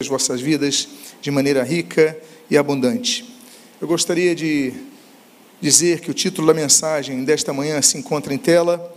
as 0.00 0.06
vossas 0.06 0.40
vidas 0.40 0.86
de 1.20 1.28
maneira 1.28 1.64
rica 1.64 2.16
e 2.48 2.56
abundante. 2.56 3.36
Eu 3.80 3.88
gostaria 3.88 4.32
de 4.32 4.72
dizer 5.60 5.98
que 5.98 6.08
o 6.08 6.14
título 6.14 6.46
da 6.46 6.54
mensagem 6.54 7.24
desta 7.24 7.52
manhã 7.52 7.82
se 7.82 7.98
encontra 7.98 8.32
em 8.32 8.38
tela: 8.38 8.96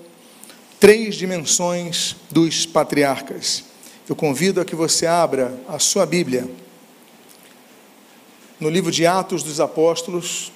Três 0.79 1.15
dimensões 1.15 2.15
dos 2.29 2.67
patriarcas. 2.67 3.63
Eu 4.07 4.15
convido 4.15 4.61
a 4.61 4.65
que 4.65 4.75
você 4.75 5.07
abra 5.07 5.59
a 5.67 5.79
sua 5.79 6.05
Bíblia 6.05 6.47
no 8.59 8.69
livro 8.69 8.91
de 8.91 9.03
Atos 9.03 9.41
dos 9.41 9.59
Apóstolos, 9.59 10.51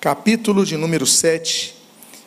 capítulo 0.00 0.64
de 0.64 0.76
número 0.76 1.04
7, 1.04 1.74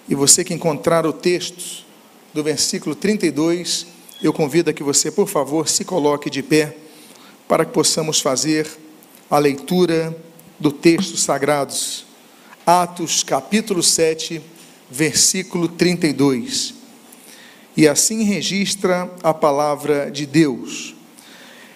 e 0.10 0.14
você 0.14 0.44
que 0.44 0.54
encontrar 0.54 1.06
o 1.06 1.14
texto 1.14 1.86
do 2.34 2.44
versículo 2.44 2.94
32 2.94 3.93
eu 4.24 4.32
convido 4.32 4.70
a 4.70 4.74
que 4.74 4.82
você, 4.82 5.12
por 5.12 5.28
favor, 5.28 5.68
se 5.68 5.84
coloque 5.84 6.30
de 6.30 6.42
pé 6.42 6.78
para 7.46 7.66
que 7.66 7.74
possamos 7.74 8.22
fazer 8.22 8.66
a 9.30 9.38
leitura 9.38 10.16
do 10.58 10.72
texto 10.72 11.18
sagrado. 11.18 11.74
Atos 12.66 13.22
capítulo 13.22 13.84
7, 13.84 14.42
versículo 14.90 15.68
32. 15.68 16.74
E 17.76 17.86
assim 17.86 18.24
registra 18.24 19.12
a 19.22 19.34
palavra 19.34 20.10
de 20.10 20.26
Deus: 20.26 20.96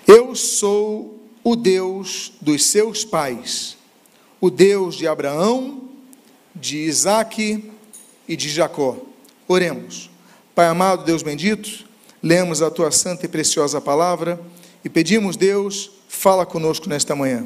Eu 0.07 0.33
sou 0.33 1.21
o 1.43 1.53
Deus 1.53 2.31
dos 2.39 2.63
seus 2.63 3.03
pais, 3.03 3.75
o 4.39 4.49
Deus 4.49 4.95
de 4.95 5.05
Abraão, 5.05 5.81
de 6.55 6.77
Isaque 6.77 7.71
e 8.25 8.37
de 8.37 8.47
Jacó. 8.47 8.97
Oremos. 9.49 10.09
Pai 10.55 10.67
amado, 10.67 11.03
Deus 11.03 11.21
bendito, 11.21 11.86
lemos 12.21 12.61
a 12.61 12.69
tua 12.69 12.91
santa 12.91 13.25
e 13.25 13.29
preciosa 13.29 13.79
palavra 13.79 14.39
e 14.83 14.89
pedimos, 14.89 15.35
Deus, 15.35 15.91
fala 16.07 16.45
conosco 16.45 16.89
nesta 16.89 17.15
manhã. 17.15 17.45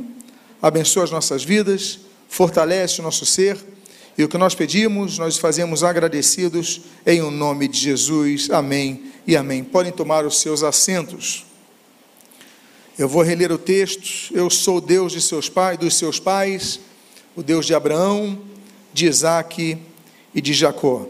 Abençoa 0.62 1.04
as 1.04 1.12
nossas 1.12 1.44
vidas, 1.44 2.00
fortalece 2.30 3.00
o 3.00 3.04
nosso 3.04 3.26
ser 3.26 3.58
e 4.18 4.24
o 4.24 4.28
que 4.30 4.38
nós 4.38 4.54
pedimos, 4.54 5.18
nós 5.18 5.38
fazemos 5.38 5.84
agradecidos 5.84 6.82
em 7.06 7.22
o 7.22 7.32
nome 7.32 7.68
de 7.68 7.80
Jesus. 7.80 8.50
Amém 8.52 9.12
e 9.26 9.36
amém. 9.36 9.64
Podem 9.64 9.92
tomar 9.92 10.26
os 10.26 10.40
seus 10.40 10.64
assentos. 10.64 11.46
Eu 13.00 13.08
vou 13.08 13.24
reler 13.24 13.52
o 13.52 13.58
texto. 13.58 14.32
Eu 14.32 14.50
sou 14.50 14.78
o 14.78 14.82
Deus 14.82 15.14
de 15.14 15.22
seus 15.22 15.50
pais, 15.50 15.78
dos 15.78 15.96
seus 15.96 16.20
pais, 16.20 16.80
o 17.36 17.42
Deus 17.42 17.66
de 17.66 17.74
Abraão, 17.74 18.40
de 18.94 19.08
Isaque 19.08 19.78
e 20.36 20.42
de 20.42 20.54
Jacó. 20.54 21.08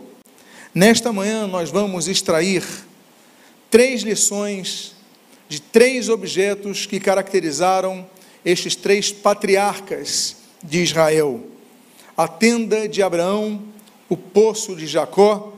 Nesta 0.74 1.12
manhã 1.12 1.48
nós 1.48 1.70
vamos 1.70 2.08
extrair 2.08 2.64
três 3.72 4.02
lições 4.02 4.94
de 5.48 5.62
três 5.62 6.10
objetos 6.10 6.86
que 6.86 7.00
caracterizaram 7.00 8.06
estes 8.46 8.76
três 8.76 9.12
patriarcas 9.12 10.36
de 10.62 10.84
Israel: 10.84 11.40
a 12.16 12.28
tenda 12.28 12.88
de 12.88 13.02
Abraão, 13.02 13.62
o 14.10 14.18
poço 14.18 14.76
de 14.76 14.86
Jacó 14.86 15.54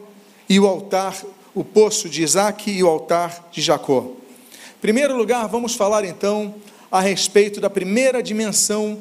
e 0.47 0.59
o 0.59 0.67
altar, 0.67 1.21
o 1.55 1.63
poço 1.63 2.07
de 2.07 2.23
Isaac 2.23 2.69
e 2.69 2.83
o 2.83 2.87
altar 2.87 3.49
de 3.51 3.61
Jacó. 3.61 4.11
Em 4.77 4.81
primeiro 4.81 5.17
lugar, 5.17 5.47
vamos 5.47 5.75
falar 5.75 6.05
então 6.05 6.53
a 6.91 7.01
respeito 7.01 7.59
da 7.59 7.69
primeira 7.69 8.21
dimensão, 8.21 8.99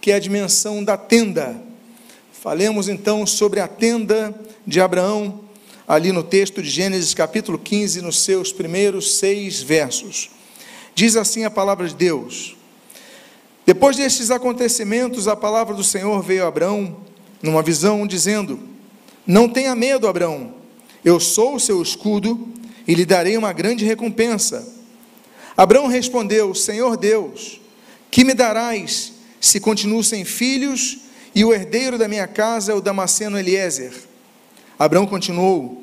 que 0.00 0.12
é 0.12 0.14
a 0.14 0.20
dimensão 0.20 0.84
da 0.84 0.96
tenda. 0.96 1.60
Falemos 2.32 2.88
então 2.88 3.26
sobre 3.26 3.60
a 3.60 3.66
tenda 3.66 4.34
de 4.66 4.80
Abraão, 4.80 5.40
ali 5.92 6.10
no 6.10 6.22
texto 6.22 6.62
de 6.62 6.70
Gênesis 6.70 7.12
capítulo 7.12 7.58
15, 7.58 8.00
nos 8.00 8.22
seus 8.22 8.50
primeiros 8.50 9.18
seis 9.18 9.60
versos. 9.60 10.30
Diz 10.94 11.16
assim 11.16 11.44
a 11.44 11.50
palavra 11.50 11.86
de 11.86 11.94
Deus: 11.94 12.56
Depois 13.66 13.98
destes 13.98 14.30
acontecimentos, 14.30 15.28
a 15.28 15.36
palavra 15.36 15.74
do 15.74 15.84
Senhor 15.84 16.22
veio 16.22 16.44
a 16.44 16.48
Abraão 16.48 16.96
numa 17.42 17.62
visão, 17.62 18.06
dizendo: 18.06 18.58
Não 19.26 19.46
tenha 19.46 19.74
medo, 19.74 20.08
Abraão, 20.08 20.54
eu 21.04 21.20
sou 21.20 21.56
o 21.56 21.60
seu 21.60 21.82
escudo 21.82 22.48
e 22.88 22.94
lhe 22.94 23.04
darei 23.04 23.36
uma 23.36 23.52
grande 23.52 23.84
recompensa. 23.84 24.66
Abraão 25.54 25.88
respondeu: 25.88 26.54
Senhor 26.54 26.96
Deus, 26.96 27.60
que 28.10 28.24
me 28.24 28.32
darás 28.32 29.12
se 29.38 29.60
continuo 29.60 30.02
sem 30.02 30.24
filhos 30.24 31.00
e 31.34 31.44
o 31.44 31.52
herdeiro 31.52 31.98
da 31.98 32.08
minha 32.08 32.26
casa 32.26 32.72
é 32.72 32.74
o 32.74 32.80
Damasceno 32.80 33.38
Eliezer? 33.38 33.92
Abraão 34.78 35.06
continuou: 35.06 35.81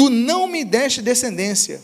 Tu 0.00 0.08
não 0.08 0.46
me 0.46 0.64
deste 0.64 1.02
descendência, 1.02 1.78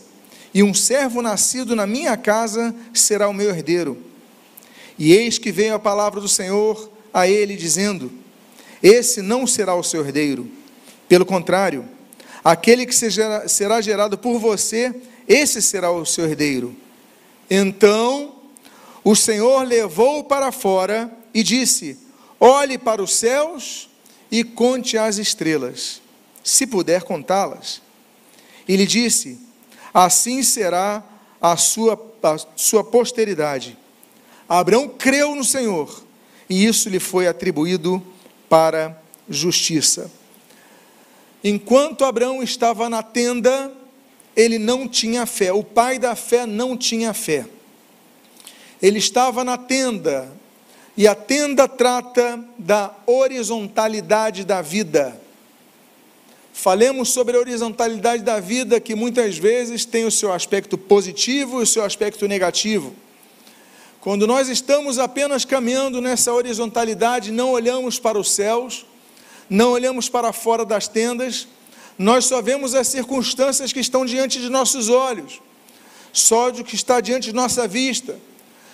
e 0.51 0.63
um 0.63 0.73
servo 0.73 1.21
nascido 1.21 1.75
na 1.75 1.85
minha 1.85 2.17
casa 2.17 2.73
será 2.91 3.29
o 3.29 3.33
meu 3.33 3.51
herdeiro. 3.51 3.95
E 4.97 5.13
eis 5.13 5.37
que 5.37 5.51
veio 5.51 5.75
a 5.75 5.79
palavra 5.79 6.19
do 6.19 6.27
Senhor 6.27 6.91
a 7.13 7.27
ele, 7.27 7.55
dizendo: 7.55 8.11
Esse 8.81 9.21
não 9.21 9.45
será 9.45 9.75
o 9.75 9.83
seu 9.83 10.03
herdeiro. 10.03 10.49
Pelo 11.07 11.27
contrário, 11.27 11.85
aquele 12.43 12.87
que 12.87 12.95
será 12.95 13.81
gerado 13.81 14.17
por 14.17 14.39
você, 14.39 14.95
esse 15.27 15.61
será 15.61 15.91
o 15.91 16.03
seu 16.03 16.25
herdeiro. 16.25 16.75
Então 17.47 18.33
o 19.03 19.15
Senhor 19.15 19.61
levou-o 19.61 20.23
para 20.23 20.51
fora 20.51 21.15
e 21.35 21.43
disse: 21.43 21.99
Olhe 22.39 22.79
para 22.79 22.99
os 22.99 23.13
céus 23.13 23.87
e 24.31 24.43
conte 24.43 24.97
as 24.97 25.19
estrelas 25.19 26.01
se 26.43 26.65
puder 26.65 27.03
contá-las. 27.03 27.85
E 28.67 28.75
lhe 28.75 28.85
disse: 28.85 29.39
Assim 29.93 30.43
será 30.43 31.03
a 31.41 31.55
sua, 31.55 31.99
a 32.21 32.37
sua 32.55 32.83
posteridade. 32.83 33.77
Abraão 34.47 34.87
creu 34.87 35.35
no 35.35 35.43
Senhor, 35.43 36.03
e 36.49 36.65
isso 36.65 36.89
lhe 36.89 36.99
foi 36.99 37.27
atribuído 37.27 38.01
para 38.49 39.01
justiça. 39.29 40.11
Enquanto 41.43 42.05
Abraão 42.05 42.41
estava 42.41 42.89
na 42.89 43.03
tenda, 43.03 43.71
ele 44.35 44.57
não 44.57 44.87
tinha 44.87 45.25
fé, 45.25 45.51
o 45.51 45.63
pai 45.63 45.99
da 45.99 46.15
fé 46.15 46.45
não 46.45 46.77
tinha 46.77 47.13
fé. 47.13 47.45
Ele 48.81 48.99
estava 48.99 49.43
na 49.43 49.57
tenda, 49.57 50.31
e 50.95 51.07
a 51.07 51.15
tenda 51.15 51.67
trata 51.67 52.43
da 52.57 52.93
horizontalidade 53.05 54.45
da 54.45 54.61
vida. 54.61 55.19
Falemos 56.59 57.09
sobre 57.09 57.37
a 57.37 57.39
horizontalidade 57.39 58.23
da 58.23 58.39
vida, 58.39 58.79
que 58.79 58.95
muitas 58.95 59.37
vezes 59.37 59.85
tem 59.85 60.05
o 60.05 60.11
seu 60.11 60.33
aspecto 60.33 60.75
positivo 60.75 61.59
e 61.59 61.63
o 61.63 61.67
seu 61.67 61.83
aspecto 61.83 62.27
negativo. 62.27 62.95
Quando 64.01 64.25
nós 64.25 64.49
estamos 64.49 64.97
apenas 64.97 65.45
caminhando 65.45 66.01
nessa 66.01 66.33
horizontalidade, 66.33 67.31
não 67.31 67.51
olhamos 67.51 67.99
para 67.99 68.17
os 68.17 68.31
céus, 68.31 68.87
não 69.47 69.73
olhamos 69.73 70.09
para 70.09 70.33
fora 70.33 70.65
das 70.65 70.87
tendas, 70.87 71.47
nós 71.95 72.25
só 72.25 72.41
vemos 72.41 72.73
as 72.73 72.87
circunstâncias 72.87 73.71
que 73.71 73.79
estão 73.79 74.03
diante 74.03 74.41
de 74.41 74.49
nossos 74.49 74.89
olhos, 74.89 75.39
só 76.11 76.49
do 76.49 76.63
que 76.63 76.73
está 76.73 76.99
diante 76.99 77.25
de 77.25 77.35
nossa 77.35 77.67
vista, 77.67 78.17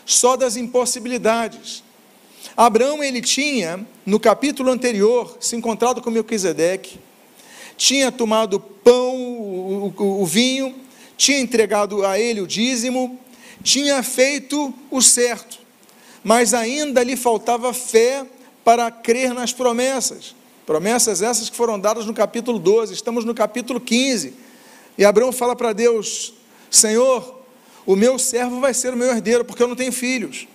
só 0.06 0.38
das 0.38 0.56
impossibilidades. 0.56 1.84
Abraão, 2.56 3.04
ele 3.04 3.20
tinha, 3.20 3.86
no 4.06 4.22
capítulo 4.22 4.72
anterior, 4.72 5.36
se 5.42 5.58
encontrado 5.58 6.02
com 6.02 6.10
Melquisedeque, 6.10 6.98
tinha 7.78 8.12
tomado 8.12 8.60
pão, 8.60 9.16
o, 9.16 9.94
o, 9.98 10.22
o 10.22 10.26
vinho, 10.26 10.76
tinha 11.18 11.40
entregado 11.40 12.06
a 12.06 12.20
ele 12.20 12.42
o 12.42 12.48
dízimo, 12.48 13.20
tinha 13.64 14.02
feito 14.04 14.74
o 14.92 15.02
certo, 15.02 15.60
mas 16.24 16.54
ainda 16.54 17.04
lhe 17.04 17.16
faltava 17.16 17.74
fé 17.74 18.26
para 18.64 18.90
crer 18.92 19.34
nas 19.34 19.52
promessas. 19.52 20.36
Promessas 20.66 21.22
essas 21.22 21.50
que 21.50 21.56
foram 21.56 21.80
dadas 21.80 22.06
no 22.06 22.14
capítulo 22.14 22.58
12, 22.58 22.94
estamos 22.94 23.26
no 23.26 23.34
capítulo 23.34 23.80
15. 23.80 24.34
E 24.98 25.04
Abraão 25.04 25.32
fala 25.32 25.56
para 25.56 25.74
Deus: 25.74 26.34
Senhor, 26.70 27.42
o 27.86 27.96
meu 27.96 28.18
servo 28.18 28.62
vai 28.62 28.74
ser 28.74 28.94
o 28.94 28.98
meu 28.98 29.10
herdeiro, 29.10 29.44
porque 29.44 29.62
eu 29.62 29.68
não 29.68 29.76
tenho 29.76 29.92
filhos. 29.92 30.48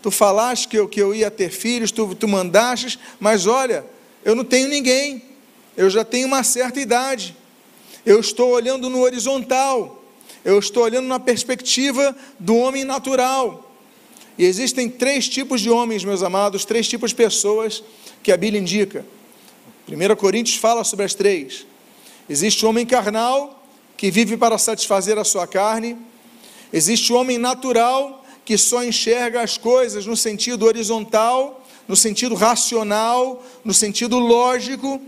Tu 0.00 0.10
falaste 0.10 0.68
que 0.68 0.78
eu, 0.78 0.86
que 0.86 1.02
eu 1.02 1.12
ia 1.12 1.30
ter 1.30 1.50
filhos, 1.50 1.90
tu, 1.90 2.14
tu 2.14 2.28
mandaste, 2.28 2.98
mas 3.18 3.46
olha, 3.46 3.84
eu 4.24 4.36
não 4.36 4.44
tenho 4.44 4.68
ninguém 4.68 5.22
eu 5.76 5.90
já 5.90 6.04
tenho 6.04 6.26
uma 6.26 6.42
certa 6.42 6.80
idade, 6.80 7.36
eu 8.04 8.20
estou 8.20 8.50
olhando 8.50 8.88
no 8.88 9.00
horizontal, 9.00 10.02
eu 10.44 10.58
estou 10.58 10.84
olhando 10.84 11.06
na 11.06 11.18
perspectiva 11.18 12.16
do 12.38 12.56
homem 12.56 12.84
natural. 12.84 13.62
E 14.38 14.44
existem 14.44 14.88
três 14.88 15.28
tipos 15.28 15.60
de 15.60 15.70
homens, 15.70 16.04
meus 16.04 16.22
amados, 16.22 16.64
três 16.64 16.86
tipos 16.86 17.10
de 17.10 17.16
pessoas 17.16 17.82
que 18.22 18.30
a 18.30 18.36
Bíblia 18.36 18.60
indica. 18.60 19.04
1 19.88 20.16
Coríntios 20.16 20.56
fala 20.56 20.84
sobre 20.84 21.04
as 21.04 21.14
três. 21.14 21.66
Existe 22.28 22.64
o 22.64 22.68
homem 22.68 22.84
carnal, 22.84 23.66
que 23.96 24.10
vive 24.10 24.36
para 24.36 24.58
satisfazer 24.58 25.18
a 25.18 25.24
sua 25.24 25.46
carne. 25.46 25.96
Existe 26.72 27.12
o 27.12 27.16
homem 27.16 27.38
natural, 27.38 28.24
que 28.44 28.58
só 28.58 28.84
enxerga 28.84 29.42
as 29.42 29.56
coisas 29.56 30.06
no 30.06 30.16
sentido 30.16 30.66
horizontal, 30.66 31.64
no 31.88 31.96
sentido 31.96 32.34
racional, 32.34 33.42
no 33.64 33.72
sentido 33.72 34.18
lógico. 34.18 35.00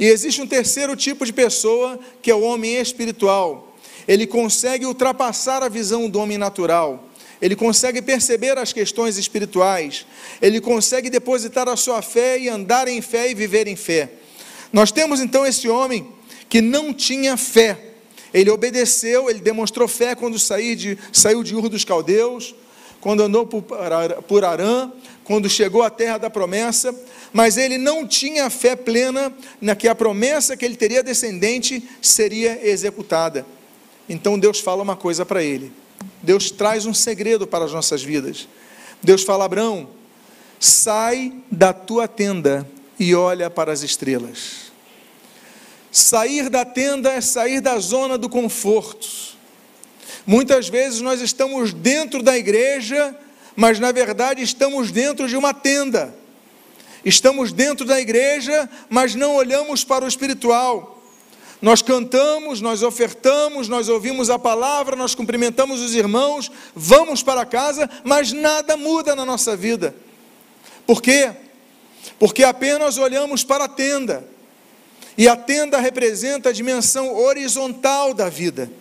E 0.00 0.06
existe 0.06 0.40
um 0.40 0.46
terceiro 0.46 0.96
tipo 0.96 1.26
de 1.26 1.32
pessoa, 1.32 2.00
que 2.22 2.30
é 2.30 2.34
o 2.34 2.40
homem 2.40 2.76
espiritual. 2.76 3.66
ele 4.08 4.26
consegue 4.26 4.86
ultrapassar 4.86 5.62
a 5.62 5.68
visão 5.68 6.08
do 6.08 6.18
homem 6.18 6.38
natural, 6.38 7.04
ele 7.40 7.54
consegue 7.54 8.00
perceber 8.00 8.56
as 8.58 8.72
questões 8.72 9.18
espirituais, 9.18 10.06
ele 10.40 10.58
consegue 10.58 11.10
depositar 11.10 11.68
a 11.68 11.76
sua 11.76 12.00
fé 12.00 12.38
e 12.38 12.48
andar 12.48 12.88
em 12.88 13.00
fé 13.02 13.30
e 13.30 13.34
viver 13.34 13.68
em 13.68 13.76
fé. 13.76 14.10
Nós 14.72 14.90
temos 14.90 15.20
então 15.20 15.46
esse 15.46 15.68
homem 15.68 16.08
que 16.48 16.62
não 16.62 16.94
tinha 16.94 17.36
fé, 17.36 17.78
ele 18.32 18.50
obedeceu, 18.50 19.28
ele 19.28 19.40
demonstrou 19.40 19.86
fé 19.86 20.14
quando 20.14 20.38
saiu 20.38 20.74
de, 20.74 20.98
saiu 21.12 21.44
de 21.44 21.54
Ur 21.54 21.68
dos 21.68 21.84
Caldeus, 21.84 22.54
quando 23.00 23.22
andou 23.22 23.46
por 23.46 24.44
Arã, 24.44 24.92
quando 25.30 25.48
chegou 25.48 25.84
à 25.84 25.88
terra 25.88 26.18
da 26.18 26.28
promessa, 26.28 26.92
mas 27.32 27.56
ele 27.56 27.78
não 27.78 28.04
tinha 28.04 28.50
fé 28.50 28.74
plena 28.74 29.32
na 29.60 29.76
que 29.76 29.86
a 29.86 29.94
promessa 29.94 30.56
que 30.56 30.64
ele 30.64 30.74
teria 30.74 31.04
descendente 31.04 31.88
seria 32.02 32.58
executada. 32.68 33.46
Então 34.08 34.36
Deus 34.36 34.58
fala 34.58 34.82
uma 34.82 34.96
coisa 34.96 35.24
para 35.24 35.40
ele. 35.40 35.70
Deus 36.20 36.50
traz 36.50 36.84
um 36.84 36.92
segredo 36.92 37.46
para 37.46 37.64
as 37.64 37.72
nossas 37.72 38.02
vidas. 38.02 38.48
Deus 39.00 39.22
fala: 39.22 39.44
Abraão, 39.44 39.90
sai 40.58 41.32
da 41.48 41.72
tua 41.72 42.08
tenda 42.08 42.68
e 42.98 43.14
olha 43.14 43.48
para 43.48 43.72
as 43.72 43.84
estrelas. 43.84 44.72
Sair 45.92 46.50
da 46.50 46.64
tenda 46.64 47.12
é 47.12 47.20
sair 47.20 47.60
da 47.60 47.78
zona 47.78 48.18
do 48.18 48.28
conforto. 48.28 49.06
Muitas 50.26 50.68
vezes 50.68 51.00
nós 51.00 51.20
estamos 51.20 51.72
dentro 51.72 52.20
da 52.20 52.36
igreja, 52.36 53.16
mas 53.60 53.78
na 53.78 53.92
verdade 53.92 54.42
estamos 54.42 54.90
dentro 54.90 55.28
de 55.28 55.36
uma 55.36 55.52
tenda. 55.52 56.14
Estamos 57.04 57.52
dentro 57.52 57.84
da 57.84 58.00
igreja, 58.00 58.66
mas 58.88 59.14
não 59.14 59.34
olhamos 59.34 59.84
para 59.84 60.02
o 60.02 60.08
espiritual. 60.08 60.98
Nós 61.60 61.82
cantamos, 61.82 62.62
nós 62.62 62.82
ofertamos, 62.82 63.68
nós 63.68 63.86
ouvimos 63.90 64.30
a 64.30 64.38
palavra, 64.38 64.96
nós 64.96 65.14
cumprimentamos 65.14 65.82
os 65.82 65.94
irmãos, 65.94 66.50
vamos 66.74 67.22
para 67.22 67.44
casa, 67.44 67.86
mas 68.02 68.32
nada 68.32 68.78
muda 68.78 69.14
na 69.14 69.26
nossa 69.26 69.54
vida. 69.54 69.94
Por 70.86 71.02
quê? 71.02 71.30
Porque 72.18 72.42
apenas 72.42 72.96
olhamos 72.96 73.44
para 73.44 73.64
a 73.64 73.68
tenda. 73.68 74.26
E 75.18 75.28
a 75.28 75.36
tenda 75.36 75.78
representa 75.78 76.48
a 76.48 76.52
dimensão 76.52 77.14
horizontal 77.14 78.14
da 78.14 78.30
vida. 78.30 78.72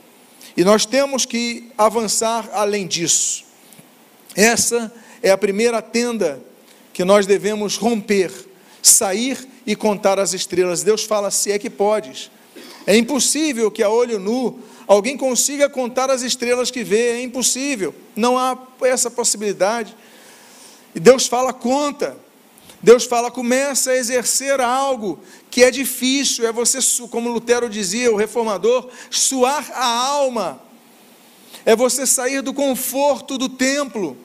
E 0.55 0.63
nós 0.63 0.85
temos 0.85 1.25
que 1.25 1.69
avançar 1.77 2.49
além 2.53 2.87
disso. 2.87 3.48
Essa 4.35 4.91
é 5.21 5.31
a 5.31 5.37
primeira 5.37 5.81
tenda 5.81 6.41
que 6.93 7.03
nós 7.03 7.25
devemos 7.25 7.77
romper, 7.77 8.31
sair 8.81 9.47
e 9.65 9.75
contar 9.75 10.19
as 10.19 10.33
estrelas. 10.33 10.83
Deus 10.83 11.03
fala: 11.03 11.31
se 11.31 11.51
é 11.51 11.59
que 11.59 11.69
podes. 11.69 12.31
É 12.85 12.95
impossível 12.95 13.69
que 13.69 13.83
a 13.83 13.89
olho 13.89 14.19
nu 14.19 14.59
alguém 14.87 15.15
consiga 15.15 15.69
contar 15.69 16.09
as 16.09 16.23
estrelas 16.23 16.71
que 16.71 16.83
vê, 16.83 17.11
é 17.11 17.21
impossível, 17.21 17.93
não 18.15 18.37
há 18.37 18.57
essa 18.81 19.11
possibilidade. 19.11 19.95
E 20.95 20.99
Deus 20.99 21.27
fala: 21.27 21.53
conta. 21.53 22.17
Deus 22.81 23.05
fala: 23.05 23.29
começa 23.29 23.91
a 23.91 23.97
exercer 23.97 24.59
algo 24.59 25.19
que 25.51 25.63
é 25.63 25.71
difícil, 25.71 26.47
é 26.47 26.51
você, 26.51 26.79
como 27.09 27.29
Lutero 27.29 27.69
dizia, 27.69 28.11
o 28.11 28.15
reformador, 28.15 28.89
suar 29.09 29.69
a 29.73 29.85
alma, 29.85 30.61
é 31.69 31.75
você 31.75 32.07
sair 32.07 32.41
do 32.41 32.51
conforto 32.51 33.37
do 33.37 33.47
templo, 33.47 34.17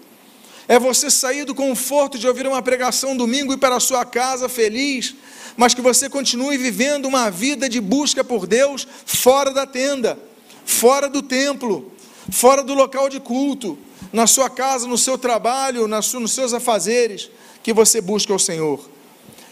é 0.67 0.79
você 0.79 1.11
sair 1.11 1.45
do 1.45 1.55
conforto 1.55 2.19
de 2.19 2.27
ouvir 2.27 2.47
uma 2.47 2.63
pregação 2.63 3.15
domingo 3.15 3.53
e 3.53 3.57
ir 3.57 3.59
para 3.59 3.77
a 3.77 3.81
sua 3.81 4.03
casa 4.03 4.49
feliz, 4.49 5.15
mas 5.55 5.75
que 5.75 5.83
você 5.83 6.09
continue 6.09 6.57
vivendo 6.57 7.05
uma 7.05 7.31
vida 7.31 7.69
de 7.69 7.83
busca 7.83 8.25
por 8.25 8.47
Deus 8.47 8.89
fora 9.05 9.51
da 9.51 9.67
tenda, 9.67 10.19
fora 10.65 11.07
do 11.07 11.21
templo, 11.21 11.93
fora 12.31 12.63
do 12.63 12.73
local 12.73 13.11
de 13.11 13.21
culto, 13.21 13.77
na 14.11 14.27
sua 14.27 14.49
casa, 14.49 14.89
no 14.89 14.97
seu 14.97 15.19
trabalho, 15.19 15.87
nos 15.87 16.33
seus 16.33 16.55
afazeres, 16.55 17.31
que 17.63 17.75
você 17.75 18.01
busca 18.01 18.33
o 18.33 18.39
Senhor. 18.39 18.89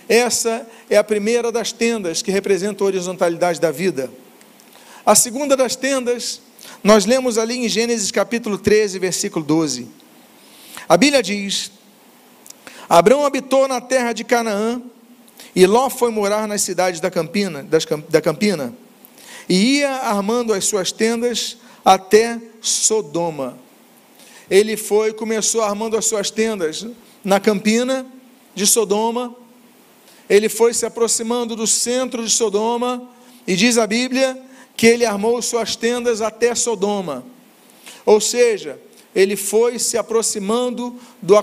Essa 0.08 0.66
é 0.88 0.96
a 0.96 1.04
primeira 1.04 1.52
das 1.52 1.72
tendas 1.72 2.22
que 2.22 2.30
representa 2.30 2.82
a 2.82 2.86
horizontalidade 2.86 3.60
da 3.60 3.70
vida. 3.70 4.10
A 5.04 5.14
segunda 5.14 5.54
das 5.54 5.76
tendas, 5.76 6.40
nós 6.82 7.06
lemos 7.06 7.38
ali 7.38 7.56
em 7.56 7.68
Gênesis 7.68 8.10
capítulo 8.10 8.58
13, 8.58 8.98
versículo 8.98 9.44
12. 9.44 9.88
A 10.88 10.96
Bíblia 10.96 11.22
diz: 11.22 11.70
Abraão 12.88 13.24
habitou 13.24 13.68
na 13.68 13.80
terra 13.80 14.12
de 14.12 14.24
Canaã 14.24 14.82
e 15.54 15.66
Ló 15.66 15.88
foi 15.88 16.10
morar 16.10 16.48
nas 16.48 16.62
cidades 16.62 17.00
da 17.00 17.10
Campina, 17.10 17.62
das, 17.62 17.86
da 18.08 18.20
Campina, 18.20 18.74
e 19.48 19.78
ia 19.78 19.90
armando 19.90 20.52
as 20.52 20.64
suas 20.64 20.90
tendas 20.90 21.58
até 21.84 22.40
Sodoma. 22.60 23.58
Ele 24.50 24.76
foi, 24.76 25.12
começou 25.12 25.62
armando 25.62 25.96
as 25.96 26.06
suas 26.06 26.30
tendas 26.30 26.86
na 27.24 27.38
Campina 27.38 28.06
de 28.54 28.66
Sodoma. 28.66 29.34
Ele 30.28 30.48
foi 30.48 30.74
se 30.74 30.86
aproximando 30.86 31.54
do 31.54 31.66
centro 31.66 32.24
de 32.24 32.30
Sodoma, 32.30 33.08
e 33.46 33.56
diz 33.56 33.76
a 33.78 33.86
Bíblia 33.86 34.40
que 34.82 34.86
ele 34.88 35.06
armou 35.06 35.40
suas 35.40 35.76
tendas 35.76 36.20
até 36.20 36.56
Sodoma. 36.56 37.24
Ou 38.04 38.20
seja, 38.20 38.80
ele 39.14 39.36
foi 39.36 39.78
se 39.78 39.96
aproximando 39.96 40.98
do 41.22 41.36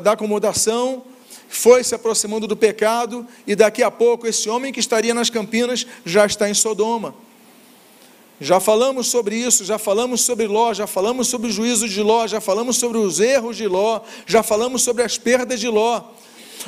da 0.00 0.12
acomodação 0.12 1.02
foi 1.48 1.82
se 1.82 1.96
aproximando 1.96 2.46
do 2.46 2.56
pecado, 2.56 3.26
e 3.44 3.56
daqui 3.56 3.82
a 3.82 3.90
pouco 3.90 4.24
esse 4.24 4.48
homem 4.48 4.72
que 4.72 4.78
estaria 4.78 5.12
nas 5.12 5.28
Campinas 5.28 5.84
já 6.04 6.24
está 6.24 6.48
em 6.48 6.54
Sodoma. 6.54 7.12
Já 8.40 8.60
falamos 8.60 9.08
sobre 9.08 9.34
isso, 9.34 9.64
já 9.64 9.76
falamos 9.76 10.20
sobre 10.20 10.46
Ló, 10.46 10.72
já 10.72 10.86
falamos 10.86 11.26
sobre 11.26 11.48
o 11.48 11.52
juízo 11.52 11.88
de 11.88 12.00
Ló, 12.00 12.24
já 12.28 12.40
falamos 12.40 12.76
sobre 12.76 12.98
os 12.98 13.18
erros 13.18 13.56
de 13.56 13.66
Ló, 13.66 14.00
já 14.24 14.44
falamos 14.44 14.82
sobre 14.82 15.02
as 15.02 15.18
perdas 15.18 15.58
de 15.58 15.66
Ló. 15.66 16.04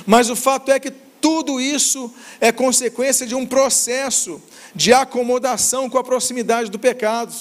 Mas 0.04 0.28
o 0.28 0.34
fato 0.34 0.72
é 0.72 0.81
que 0.81 0.93
tudo 1.22 1.60
isso 1.60 2.12
é 2.40 2.50
consequência 2.50 3.24
de 3.24 3.34
um 3.34 3.46
processo 3.46 4.42
de 4.74 4.92
acomodação 4.92 5.88
com 5.88 5.96
a 5.96 6.02
proximidade 6.04 6.69
do 6.69 6.80
pecado. 6.80 7.32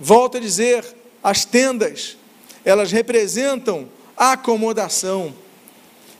Volto 0.00 0.38
a 0.38 0.40
dizer, 0.40 0.82
as 1.22 1.44
tendas, 1.44 2.16
elas 2.64 2.90
representam 2.90 3.86
acomodação. 4.16 5.34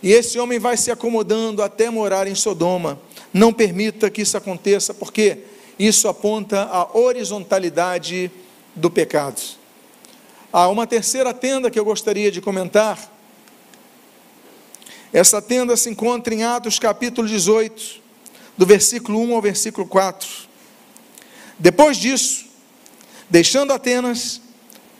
E 0.02 0.12
esse 0.12 0.38
homem 0.38 0.58
vai 0.58 0.76
se 0.76 0.90
acomodando 0.90 1.62
até 1.62 1.88
morar 1.88 2.28
em 2.28 2.34
Sodoma. 2.34 3.00
Não 3.32 3.52
permita 3.52 4.10
que 4.10 4.22
isso 4.22 4.36
aconteça, 4.36 4.92
porque 4.92 5.38
isso 5.78 6.08
aponta 6.08 6.64
a 6.64 6.96
horizontalidade 6.96 8.31
do 8.74 8.90
pecado. 8.90 9.40
Há 10.52 10.69
uma 10.69 10.86
terceira 10.86 11.32
tenda 11.32 11.70
que 11.70 11.79
eu 11.79 11.84
gostaria 11.84 12.31
de 12.31 12.41
comentar. 12.41 13.18
Essa 15.12 15.41
tenda 15.41 15.77
se 15.77 15.91
encontra 15.91 16.34
em 16.34 16.44
Atos 16.44 16.79
capítulo 16.79 17.27
18, 17.27 18.00
do 18.56 18.67
versículo 18.67 19.20
1 19.20 19.34
ao 19.34 19.43
versículo 19.43 19.86
4. 19.86 20.29
Depois 21.58 21.96
disso, 21.96 22.46
deixando 23.29 23.72
Atenas, 23.72 24.41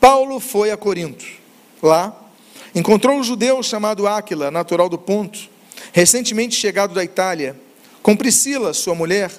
Paulo 0.01 0.41
foi 0.41 0.71
a 0.71 0.77
Corinto. 0.77 1.27
Lá, 1.83 2.29
Encontrou 2.75 3.17
um 3.17 3.25
judeu 3.25 3.63
chamado 3.63 4.07
Áquila, 4.07 4.51
natural 4.51 4.89
do 4.89 4.99
Ponto, 4.99 5.49
recentemente 5.93 6.55
chegado 6.55 6.95
da 6.95 7.03
Itália, 7.03 7.59
com 8.03 8.17
Priscila, 8.17 8.75
sua 8.75 8.95
mulher, 8.95 9.33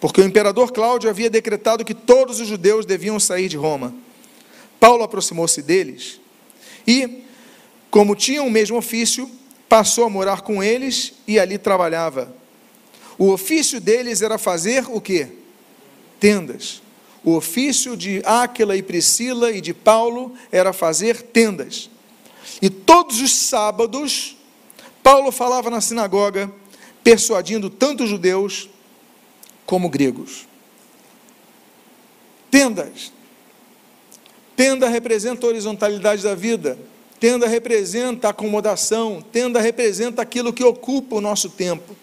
porque 0.00 0.20
o 0.20 0.24
imperador 0.24 0.70
Cláudio 0.70 1.10
havia 1.10 1.30
decretado 1.30 1.84
que 1.84 1.94
todos 1.94 2.40
os 2.40 2.46
judeus 2.46 2.86
deviam 2.86 3.18
sair 3.18 3.48
de 3.48 3.56
Roma. 3.56 3.94
Paulo 4.78 5.02
aproximou-se 5.02 5.60
deles 5.60 6.20
e, 6.86 7.24
como 7.90 8.14
tinham 8.14 8.46
o 8.46 8.50
mesmo 8.50 8.76
ofício, 8.76 9.28
passou 9.68 10.04
a 10.04 10.10
morar 10.10 10.40
com 10.40 10.62
eles 10.62 11.14
e 11.26 11.38
ali 11.38 11.58
trabalhava. 11.58 12.34
O 13.18 13.30
ofício 13.30 13.80
deles 13.80 14.22
era 14.22 14.38
fazer 14.38 14.84
o 14.88 15.00
quê? 15.00 15.28
Tendas. 16.18 16.80
O 17.24 17.34
ofício 17.34 17.96
de 17.96 18.22
Áquila 18.24 18.76
e 18.76 18.82
Priscila 18.82 19.50
e 19.50 19.60
de 19.60 19.74
Paulo 19.74 20.34
era 20.50 20.72
fazer 20.72 21.20
tendas. 21.20 21.90
E 22.62 22.70
todos 22.70 23.20
os 23.20 23.34
sábados, 23.34 24.36
Paulo 25.02 25.30
falava 25.30 25.68
na 25.68 25.80
sinagoga, 25.80 26.50
persuadindo 27.02 27.68
tanto 27.68 28.06
judeus 28.06 28.68
como 29.66 29.90
gregos. 29.90 30.46
Tendas. 32.50 33.12
Tenda 34.56 34.88
representa 34.88 35.46
a 35.46 35.50
horizontalidade 35.50 36.22
da 36.22 36.34
vida. 36.34 36.78
Tenda 37.20 37.46
representa 37.46 38.28
acomodação. 38.28 39.22
Tenda 39.32 39.60
representa 39.60 40.22
aquilo 40.22 40.52
que 40.52 40.64
ocupa 40.64 41.16
o 41.16 41.20
nosso 41.20 41.50
tempo. 41.50 41.96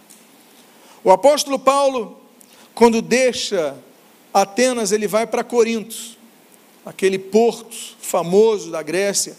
O 1.04 1.12
apóstolo 1.12 1.60
Paulo, 1.60 2.20
quando 2.74 3.02
deixa 3.02 3.78
Atenas, 4.34 4.92
ele 4.92 5.08
vai 5.08 5.26
para 5.26 5.44
Corinto, 5.44 5.96
aquele 6.86 7.18
porto 7.18 7.76
famoso 8.00 8.72
da 8.72 8.82
Grécia. 8.82 9.38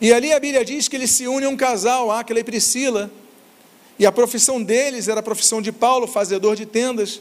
E 0.00 0.12
ali 0.12 0.32
a 0.32 0.40
Bíblia 0.40 0.64
diz 0.64 0.88
que 0.88 0.96
ele 0.96 1.06
se 1.06 1.26
une 1.26 1.46
a 1.46 1.48
um 1.48 1.56
casal, 1.56 2.10
Áquila 2.10 2.40
e 2.40 2.44
Priscila, 2.44 3.10
e 3.98 4.06
a 4.06 4.12
profissão 4.12 4.62
deles 4.62 5.08
era 5.08 5.20
a 5.20 5.22
profissão 5.22 5.60
de 5.60 5.70
Paulo, 5.70 6.06
fazedor 6.06 6.56
de 6.56 6.66
tendas. 6.66 7.20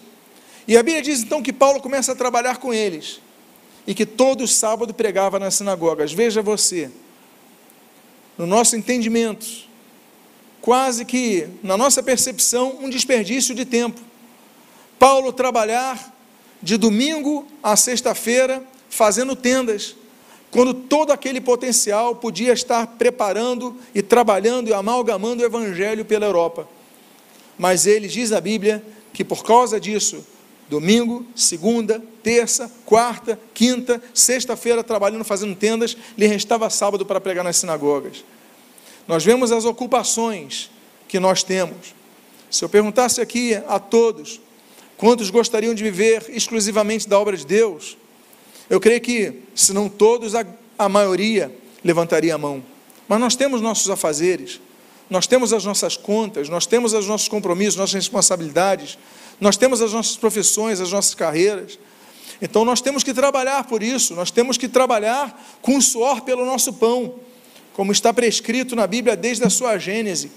E 0.67 0.77
a 0.77 0.83
Bíblia 0.83 1.01
diz 1.01 1.21
então 1.21 1.41
que 1.41 1.51
Paulo 1.51 1.81
começa 1.81 2.13
a 2.13 2.15
trabalhar 2.15 2.57
com 2.57 2.73
eles 2.73 3.19
e 3.85 3.93
que 3.93 4.05
todo 4.05 4.47
sábado 4.47 4.93
pregava 4.93 5.39
nas 5.39 5.55
sinagogas. 5.55 6.13
Veja 6.13 6.41
você, 6.41 6.89
no 8.39 8.47
nosso 8.47 8.77
entendimento, 8.77 9.45
quase 10.61 11.03
que 11.03 11.49
na 11.61 11.75
nossa 11.75 12.01
percepção, 12.01 12.77
um 12.79 12.89
desperdício 12.89 13.53
de 13.53 13.65
tempo. 13.65 13.99
Paulo 14.97 15.33
trabalhar 15.33 16.15
de 16.61 16.77
domingo 16.77 17.45
a 17.61 17.75
sexta-feira 17.75 18.63
fazendo 18.89 19.35
tendas, 19.35 19.93
quando 20.51 20.73
todo 20.73 21.11
aquele 21.11 21.41
potencial 21.41 22.15
podia 22.15 22.53
estar 22.53 22.87
preparando 22.87 23.75
e 23.93 24.01
trabalhando 24.01 24.69
e 24.69 24.73
amalgamando 24.73 25.43
o 25.43 25.45
evangelho 25.45 26.05
pela 26.05 26.25
Europa. 26.25 26.65
Mas 27.57 27.85
ele 27.85 28.07
diz 28.07 28.31
a 28.31 28.39
Bíblia 28.39 28.81
que 29.11 29.25
por 29.25 29.43
causa 29.43 29.81
disso, 29.81 30.25
domingo, 30.69 31.25
segunda, 31.35 32.01
terça, 32.21 32.71
quarta, 32.85 33.39
quinta, 33.53 34.01
sexta-feira 34.13 34.83
trabalhando 34.83 35.23
fazendo 35.23 35.55
tendas, 35.55 35.97
lhe 36.17 36.27
restava 36.27 36.69
sábado 36.69 37.05
para 37.05 37.19
pregar 37.19 37.43
nas 37.43 37.57
sinagogas. 37.57 38.23
Nós 39.07 39.25
vemos 39.25 39.51
as 39.51 39.65
ocupações 39.65 40.69
que 41.07 41.19
nós 41.19 41.41
temos. 41.41 41.95
Se 42.51 42.63
eu 42.63 42.69
perguntasse 42.69 43.19
aqui 43.19 43.55
a 43.67 43.79
todos, 43.79 44.39
quantos 44.95 45.29
gostariam 45.29 45.73
de 45.73 45.83
viver 45.83 46.25
exclusivamente 46.29 47.09
da 47.09 47.17
obra 47.17 47.35
de 47.35 47.45
Deus, 47.45 47.97
eu 48.69 48.79
creio 48.79 49.01
que, 49.01 49.41
se 49.55 49.73
não 49.73 49.89
todos, 49.89 50.35
a, 50.35 50.45
a 50.77 50.87
maioria 50.87 51.51
levantaria 51.83 52.35
a 52.35 52.37
mão. 52.37 52.63
Mas 53.07 53.19
nós 53.19 53.35
temos 53.35 53.61
nossos 53.61 53.89
afazeres, 53.89 54.61
nós 55.09 55.25
temos 55.25 55.51
as 55.51 55.65
nossas 55.65 55.97
contas, 55.97 56.47
nós 56.47 56.67
temos 56.67 56.93
os 56.93 57.07
nossos 57.07 57.27
compromissos, 57.27 57.75
nossas 57.75 57.95
responsabilidades, 57.95 58.99
nós 59.39 59.57
temos 59.57 59.81
as 59.81 59.93
nossas 59.93 60.17
profissões, 60.17 60.81
as 60.81 60.91
nossas 60.91 61.15
carreiras. 61.15 61.79
Então 62.41 62.63
nós 62.63 62.81
temos 62.81 63.03
que 63.03 63.13
trabalhar 63.13 63.65
por 63.65 63.83
isso, 63.83 64.15
nós 64.15 64.31
temos 64.31 64.57
que 64.57 64.67
trabalhar 64.67 65.59
com 65.61 65.79
suor 65.81 66.21
pelo 66.21 66.45
nosso 66.45 66.73
pão, 66.73 67.15
como 67.73 67.91
está 67.91 68.13
prescrito 68.13 68.75
na 68.75 68.87
Bíblia 68.87 69.15
desde 69.15 69.43
a 69.43 69.49
sua 69.49 69.77
Gênese. 69.77 70.31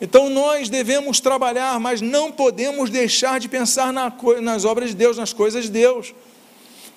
Então 0.00 0.28
nós 0.28 0.68
devemos 0.68 1.20
trabalhar, 1.20 1.78
mas 1.80 2.00
não 2.00 2.30
podemos 2.30 2.90
deixar 2.90 3.40
de 3.40 3.48
pensar 3.48 3.92
na, 3.92 4.12
nas 4.42 4.64
obras 4.64 4.90
de 4.90 4.96
Deus, 4.96 5.16
nas 5.16 5.32
coisas 5.32 5.64
de 5.64 5.70
Deus. 5.70 6.14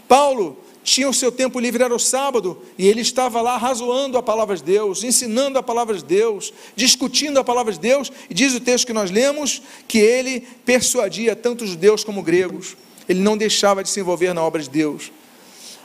Paulo 0.07 0.57
tinha 0.87 1.09
o 1.09 1.13
seu 1.13 1.33
tempo 1.33 1.59
livre, 1.59 1.83
era 1.83 1.93
o 1.93 1.99
sábado, 1.99 2.57
e 2.77 2.87
ele 2.87 3.01
estava 3.01 3.41
lá 3.41 3.57
razoando 3.57 4.17
a 4.17 4.23
palavra 4.23 4.55
de 4.55 4.63
Deus, 4.63 5.03
ensinando 5.03 5.59
a 5.59 5.61
palavra 5.61 5.97
de 5.97 6.05
Deus, 6.05 6.53
discutindo 6.77 7.37
a 7.37 7.43
palavra 7.43 7.73
de 7.73 7.79
Deus, 7.79 8.09
e 8.29 8.33
diz 8.33 8.55
o 8.55 8.61
texto 8.61 8.87
que 8.87 8.93
nós 8.93 9.11
lemos 9.11 9.61
que 9.85 9.97
ele 9.97 10.47
persuadia 10.65 11.35
tanto 11.35 11.67
judeus 11.67 12.05
como 12.05 12.23
gregos, 12.23 12.77
ele 13.09 13.19
não 13.19 13.35
deixava 13.35 13.83
de 13.83 13.89
se 13.89 13.99
envolver 13.99 14.33
na 14.33 14.41
obra 14.41 14.63
de 14.63 14.69
Deus. 14.69 15.11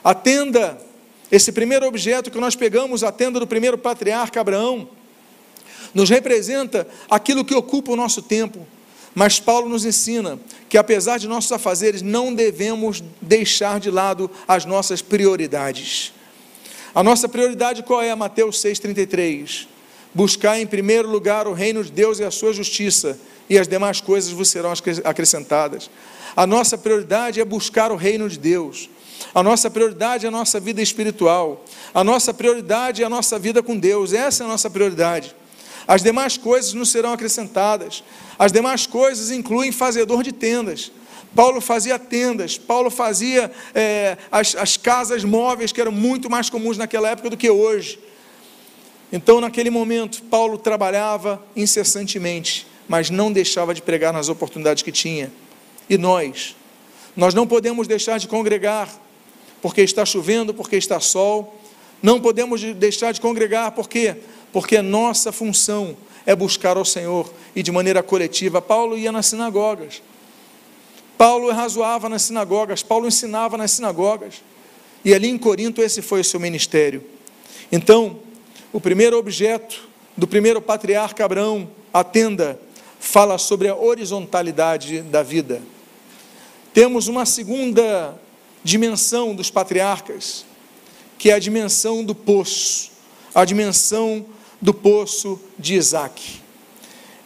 A 0.05 0.15
tenda, 0.15 0.81
esse 1.33 1.51
primeiro 1.51 1.85
objeto 1.85 2.31
que 2.31 2.39
nós 2.39 2.55
pegamos, 2.55 3.03
a 3.03 3.11
tenda 3.11 3.41
do 3.41 3.47
primeiro 3.47 3.77
patriarca 3.77 4.41
Abraão, 4.41 4.89
nos 5.93 6.09
representa 6.11 6.87
aquilo 7.11 7.45
que 7.45 7.57
ocupa 7.57 7.91
o 7.91 7.97
nosso 7.97 8.23
tempo, 8.23 8.65
mas 9.15 9.39
Paulo 9.39 9.69
nos 9.69 9.85
ensina 9.85 10.39
que, 10.69 10.79
apesar 10.79 11.19
de 11.19 11.29
nossos 11.29 11.53
afazeres, 11.53 12.03
não 12.03 12.35
devemos 12.35 13.03
deixar 13.21 13.79
de 13.79 13.91
lado 13.91 14.31
as 14.49 14.65
nossas 14.65 15.03
prioridades. 15.03 16.13
A 16.95 17.03
nossa 17.03 17.29
prioridade 17.29 17.83
qual 17.83 18.03
é? 18.03 18.15
Mateus 18.15 18.57
6,33. 18.59 19.67
Buscar 20.15 20.59
em 20.59 20.67
primeiro 20.67 21.09
lugar 21.09 21.47
o 21.47 21.53
reino 21.53 21.83
de 21.83 21.91
Deus 21.91 22.19
e 22.19 22.25
a 22.25 22.31
sua 22.31 22.53
justiça, 22.53 23.19
e 23.49 23.59
as 23.59 23.69
demais 23.69 24.01
coisas 24.01 24.31
vos 24.31 24.49
serão 24.49 24.73
acrescentadas. 25.05 25.91
A 26.35 26.47
nossa 26.47 26.79
prioridade 26.79 27.41
é 27.41 27.45
buscar 27.45 27.93
o 27.93 27.97
reino 27.97 28.29
de 28.29 28.39
Deus. 28.39 28.89
A 29.35 29.43
nossa 29.43 29.71
prioridade 29.71 30.27
é 30.27 30.29
a 30.29 30.33
nossa 30.33 30.59
vida 30.59 30.83
espiritual. 30.83 31.65
A 31.95 32.03
nossa 32.03 32.33
prioridade 32.33 33.03
é 33.03 33.07
a 33.07 33.11
nossa 33.11 33.39
vida 33.39 33.63
com 33.63 33.79
Deus. 33.79 34.13
Essa 34.13 34.43
é 34.43 34.47
a 34.47 34.49
nossa 34.49 34.69
prioridade. 34.71 35.35
As 35.87 36.03
demais 36.03 36.37
coisas 36.37 36.73
nos 36.73 36.91
serão 36.91 37.13
acrescentadas. 37.13 38.03
As 38.39 38.53
demais 38.53 38.87
coisas 38.87 39.31
incluem 39.31 39.73
fazedor 39.73 40.23
de 40.23 40.33
tendas. 40.33 40.91
Paulo 41.35 41.61
fazia 41.61 41.99
tendas, 41.99 42.59
Paulo 42.59 42.91
fazia 42.91 43.51
é, 43.75 44.19
as, 44.31 44.55
as 44.55 44.77
casas 44.77 45.25
móveis 45.25 45.73
que 45.73 45.81
eram 45.81 45.93
muito 45.93 46.29
mais 46.29 46.51
comuns 46.51 46.77
naquela 46.77 47.09
época 47.09 47.31
do 47.31 47.37
que 47.37 47.49
hoje. 47.49 47.99
Então, 49.11 49.41
naquele 49.41 49.71
momento, 49.71 50.23
Paulo 50.25 50.59
trabalhava 50.59 51.43
incessantemente, 51.57 52.67
mas 52.89 53.11
não 53.11 53.33
deixava 53.33 53.73
de 53.75 53.81
pregar 53.81 54.13
nas 54.13 54.29
oportunidades 54.29 54.83
que 54.83 54.93
tinha. 54.93 55.33
E 55.89 55.97
nós? 55.97 56.55
Nós 57.17 57.35
não 57.35 57.47
podemos 57.47 57.87
deixar 57.87 58.19
de 58.19 58.29
congregar 58.29 58.89
porque 59.61 59.83
está 59.83 60.05
chovendo, 60.05 60.53
porque 60.53 60.77
está 60.77 60.99
sol. 60.99 61.59
Não 62.03 62.21
podemos 62.21 62.63
deixar 62.75 63.13
de 63.13 63.21
congregar 63.21 63.73
porque 63.73 64.17
porque 64.53 64.83
nossa 64.83 65.33
função 65.33 65.97
é 66.27 66.37
buscar 66.37 66.77
ao 66.77 66.85
Senhor 66.85 67.33
e 67.55 67.63
de 67.63 67.73
maneira 67.73 68.03
coletiva. 68.03 68.61
Paulo 68.61 68.97
ia 68.97 69.11
nas 69.11 69.27
sinagogas, 69.27 70.03
Paulo 71.17 71.51
razoava 71.51 72.09
nas 72.09 72.23
sinagogas, 72.23 72.83
Paulo 72.83 73.07
ensinava 73.07 73.57
nas 73.57 73.71
sinagogas, 73.71 74.43
e 75.05 75.15
ali 75.15 75.29
em 75.29 75.39
Corinto 75.39 75.81
esse 75.81 76.03
foi 76.03 76.21
o 76.21 76.25
seu 76.25 76.39
ministério. 76.39 77.05
Então, 77.71 78.19
o 78.73 78.81
primeiro 78.81 79.17
objeto 79.19 79.89
do 80.17 80.27
primeiro 80.27 80.61
patriarca 80.61 81.25
Abraão, 81.25 81.69
a 81.93 82.05
tenda, 82.05 82.61
fala 82.99 83.39
sobre 83.39 83.69
a 83.69 83.75
horizontalidade 83.75 85.03
da 85.03 85.23
vida. 85.23 85.63
Temos 86.73 87.09
uma 87.09 87.27
segunda 87.27 88.15
dimensão 88.65 89.35
dos 89.35 89.51
patriarcas, 89.51 90.45
que 91.19 91.31
é 91.31 91.35
a 91.35 91.39
dimensão 91.39 92.05
do 92.05 92.15
poço, 92.15 92.91
a 93.35 93.45
dimensão 93.45 94.25
do 94.63 94.73
poço 94.73 95.41
de 95.59 95.75
Isaac. 95.75 96.41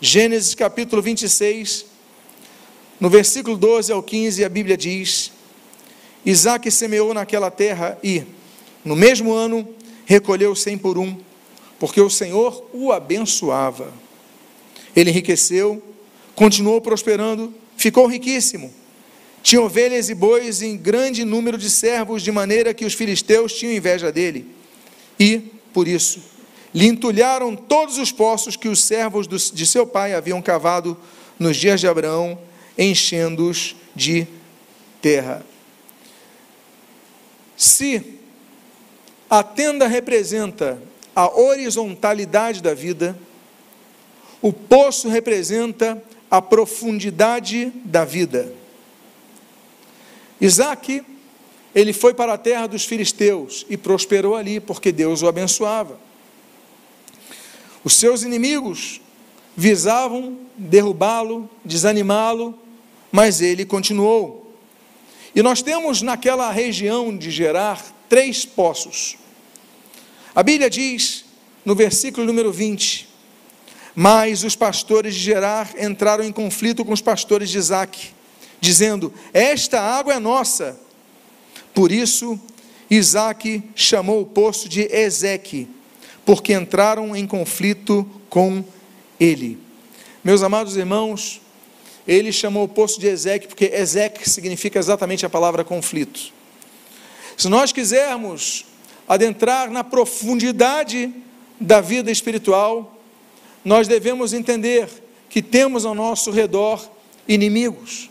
Gênesis 0.00 0.54
capítulo 0.54 1.02
26, 1.02 1.84
no 2.98 3.10
versículo 3.10 3.58
12 3.58 3.92
ao 3.92 4.02
15, 4.02 4.42
a 4.42 4.48
Bíblia 4.48 4.74
diz: 4.74 5.30
Isaac 6.24 6.70
semeou 6.70 7.12
naquela 7.12 7.50
terra 7.50 7.98
e, 8.02 8.22
no 8.82 8.96
mesmo 8.96 9.34
ano, 9.34 9.68
recolheu 10.06 10.54
cem 10.56 10.78
por 10.78 10.96
um, 10.96 11.14
porque 11.78 12.00
o 12.00 12.08
Senhor 12.08 12.64
o 12.72 12.90
abençoava. 12.90 13.92
Ele 14.94 15.10
enriqueceu, 15.10 15.82
continuou 16.34 16.80
prosperando, 16.80 17.52
ficou 17.76 18.06
riquíssimo. 18.06 18.72
Tinha 19.42 19.60
ovelhas 19.60 20.08
e 20.08 20.14
bois 20.14 20.62
em 20.62 20.76
grande 20.76 21.22
número 21.22 21.58
de 21.58 21.68
servos, 21.68 22.22
de 22.22 22.32
maneira 22.32 22.72
que 22.72 22.86
os 22.86 22.94
filisteus 22.94 23.52
tinham 23.52 23.74
inveja 23.74 24.10
dele. 24.10 24.46
E, 25.20 25.42
por 25.72 25.86
isso, 25.86 26.35
lhe 26.76 26.86
entulharam 26.86 27.56
todos 27.56 27.96
os 27.96 28.12
poços 28.12 28.54
que 28.54 28.68
os 28.68 28.84
servos 28.84 29.26
de 29.26 29.66
seu 29.66 29.86
pai 29.86 30.12
haviam 30.12 30.42
cavado 30.42 30.94
nos 31.38 31.56
dias 31.56 31.80
de 31.80 31.88
Abraão, 31.88 32.38
enchendo-os 32.76 33.74
de 33.94 34.26
terra. 35.00 35.42
Se 37.56 38.18
a 39.30 39.42
tenda 39.42 39.86
representa 39.86 40.78
a 41.14 41.34
horizontalidade 41.34 42.62
da 42.62 42.74
vida, 42.74 43.18
o 44.42 44.52
poço 44.52 45.08
representa 45.08 46.04
a 46.30 46.42
profundidade 46.42 47.72
da 47.86 48.04
vida. 48.04 48.52
Isaac, 50.38 51.02
ele 51.74 51.94
foi 51.94 52.12
para 52.12 52.34
a 52.34 52.38
terra 52.38 52.66
dos 52.66 52.84
filisteus 52.84 53.64
e 53.70 53.78
prosperou 53.78 54.36
ali, 54.36 54.60
porque 54.60 54.92
Deus 54.92 55.22
o 55.22 55.26
abençoava. 55.26 56.04
Os 57.86 57.94
seus 57.94 58.24
inimigos 58.24 59.00
visavam 59.56 60.36
derrubá-lo, 60.56 61.48
desanimá-lo, 61.64 62.58
mas 63.12 63.40
ele 63.40 63.64
continuou. 63.64 64.52
E 65.32 65.40
nós 65.40 65.62
temos 65.62 66.02
naquela 66.02 66.50
região 66.50 67.16
de 67.16 67.30
Gerar 67.30 67.80
três 68.08 68.44
poços. 68.44 69.16
A 70.34 70.42
Bíblia 70.42 70.68
diz, 70.68 71.26
no 71.64 71.76
versículo 71.76 72.26
número 72.26 72.50
20: 72.50 73.08
Mas 73.94 74.42
os 74.42 74.56
pastores 74.56 75.14
de 75.14 75.20
Gerar 75.20 75.72
entraram 75.78 76.24
em 76.24 76.32
conflito 76.32 76.84
com 76.84 76.92
os 76.92 77.00
pastores 77.00 77.50
de 77.50 77.58
Isaac, 77.58 78.08
dizendo: 78.60 79.14
Esta 79.32 79.80
água 79.80 80.14
é 80.14 80.18
nossa. 80.18 80.76
Por 81.72 81.92
isso, 81.92 82.36
Isaac 82.90 83.62
chamou 83.76 84.22
o 84.22 84.26
poço 84.26 84.68
de 84.68 84.92
Ezeque, 84.92 85.68
porque 86.26 86.52
entraram 86.52 87.14
em 87.14 87.24
conflito 87.24 88.04
com 88.28 88.62
ele. 89.18 89.58
Meus 90.24 90.42
amados 90.42 90.76
irmãos, 90.76 91.40
ele 92.06 92.32
chamou 92.32 92.64
o 92.64 92.68
poço 92.68 92.98
de 92.98 93.06
Ezequiel, 93.06 93.48
porque 93.48 93.66
Ezequiel 93.72 94.26
significa 94.28 94.78
exatamente 94.78 95.24
a 95.24 95.30
palavra 95.30 95.62
conflito. 95.62 96.32
Se 97.36 97.48
nós 97.48 97.70
quisermos 97.70 98.66
adentrar 99.06 99.70
na 99.70 99.84
profundidade 99.84 101.14
da 101.60 101.80
vida 101.80 102.10
espiritual, 102.10 102.98
nós 103.64 103.86
devemos 103.86 104.32
entender 104.32 104.88
que 105.30 105.40
temos 105.40 105.86
ao 105.86 105.94
nosso 105.94 106.32
redor 106.32 106.90
inimigos. 107.28 108.10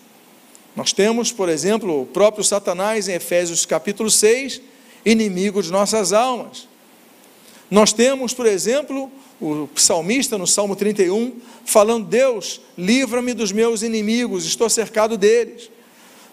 Nós 0.74 0.94
temos, 0.94 1.34
por 1.34 1.50
exemplo, 1.50 2.02
o 2.02 2.06
próprio 2.06 2.46
Satanás 2.46 3.10
em 3.10 3.14
Efésios 3.14 3.66
capítulo 3.66 4.10
6, 4.10 4.62
inimigo 5.06 5.62
de 5.62 5.70
nossas 5.70 6.14
almas. 6.14 6.75
Nós 7.76 7.92
temos, 7.92 8.34
por 8.34 8.46
exemplo, 8.46 9.12
o 9.42 9.68
salmista 9.76 10.38
no 10.38 10.48
Salmo 10.48 10.78
31, 10.78 11.34
falando: 11.66 12.08
Deus, 12.08 12.62
livra-me 12.78 13.34
dos 13.34 13.52
meus 13.52 13.82
inimigos, 13.82 14.46
estou 14.46 14.70
cercado 14.70 15.18
deles. 15.18 15.70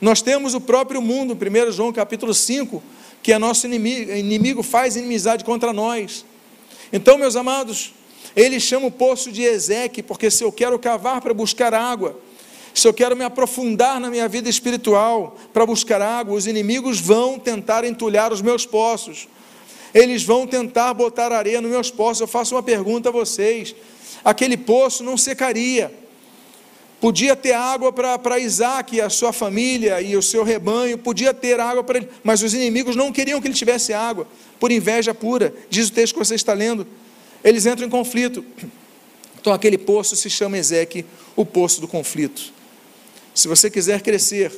Nós 0.00 0.22
temos 0.22 0.54
o 0.54 0.60
próprio 0.60 1.02
mundo, 1.02 1.34
1 1.36 1.72
João 1.72 1.92
capítulo 1.92 2.32
5, 2.32 2.80
que 3.20 3.32
é 3.32 3.38
nosso 3.40 3.66
inimigo, 3.66 4.12
inimigo 4.12 4.62
faz 4.62 4.94
inimizade 4.94 5.42
contra 5.42 5.72
nós. 5.72 6.24
Então, 6.92 7.18
meus 7.18 7.34
amados, 7.34 7.92
ele 8.36 8.60
chama 8.60 8.86
o 8.86 8.92
poço 8.92 9.32
de 9.32 9.42
Ezeque, 9.42 10.00
porque 10.00 10.30
se 10.30 10.44
eu 10.44 10.52
quero 10.52 10.78
cavar 10.78 11.20
para 11.20 11.34
buscar 11.34 11.74
água, 11.74 12.16
se 12.72 12.86
eu 12.86 12.94
quero 12.94 13.16
me 13.16 13.24
aprofundar 13.24 13.98
na 13.98 14.08
minha 14.10 14.28
vida 14.28 14.48
espiritual 14.48 15.36
para 15.52 15.66
buscar 15.66 16.00
água, 16.00 16.36
os 16.36 16.46
inimigos 16.46 17.00
vão 17.00 17.36
tentar 17.36 17.82
entulhar 17.82 18.32
os 18.32 18.40
meus 18.40 18.64
poços. 18.64 19.26
Eles 19.94 20.22
vão 20.22 20.46
tentar 20.46 20.94
botar 20.94 21.32
areia 21.32 21.60
nos 21.60 21.70
meus 21.70 21.90
poços. 21.90 22.20
Eu 22.20 22.26
faço 22.26 22.54
uma 22.54 22.62
pergunta 22.62 23.08
a 23.08 23.12
vocês: 23.12 23.74
aquele 24.24 24.56
poço 24.56 25.02
não 25.02 25.16
secaria. 25.16 25.92
Podia 27.00 27.34
ter 27.34 27.52
água 27.52 27.92
para 27.92 28.38
Isaac 28.38 28.94
e 28.94 29.00
a 29.00 29.10
sua 29.10 29.32
família 29.32 30.00
e 30.00 30.16
o 30.16 30.22
seu 30.22 30.44
rebanho, 30.44 30.96
podia 30.96 31.34
ter 31.34 31.58
água 31.58 31.82
para 31.82 31.98
ele, 31.98 32.08
mas 32.22 32.44
os 32.44 32.54
inimigos 32.54 32.94
não 32.94 33.10
queriam 33.10 33.40
que 33.40 33.48
ele 33.48 33.54
tivesse 33.54 33.92
água, 33.92 34.24
por 34.60 34.70
inveja 34.70 35.12
pura, 35.12 35.52
diz 35.68 35.88
o 35.88 35.92
texto 35.92 36.12
que 36.12 36.20
você 36.20 36.36
está 36.36 36.52
lendo. 36.52 36.86
Eles 37.42 37.66
entram 37.66 37.88
em 37.88 37.90
conflito. 37.90 38.44
Então 39.40 39.52
aquele 39.52 39.76
poço 39.76 40.14
se 40.14 40.30
chama 40.30 40.56
Ezeque, 40.56 41.04
o 41.34 41.44
poço 41.44 41.80
do 41.80 41.88
conflito. 41.88 42.52
Se 43.34 43.48
você 43.48 43.68
quiser 43.68 44.00
crescer, 44.00 44.52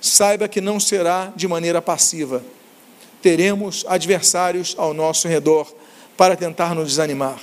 saiba 0.00 0.46
que 0.46 0.60
não 0.60 0.78
será 0.78 1.32
de 1.34 1.48
maneira 1.48 1.82
passiva. 1.82 2.44
Teremos 3.22 3.84
adversários 3.88 4.74
ao 4.78 4.94
nosso 4.94 5.28
redor 5.28 5.72
para 6.16 6.36
tentar 6.36 6.74
nos 6.74 6.88
desanimar. 6.88 7.40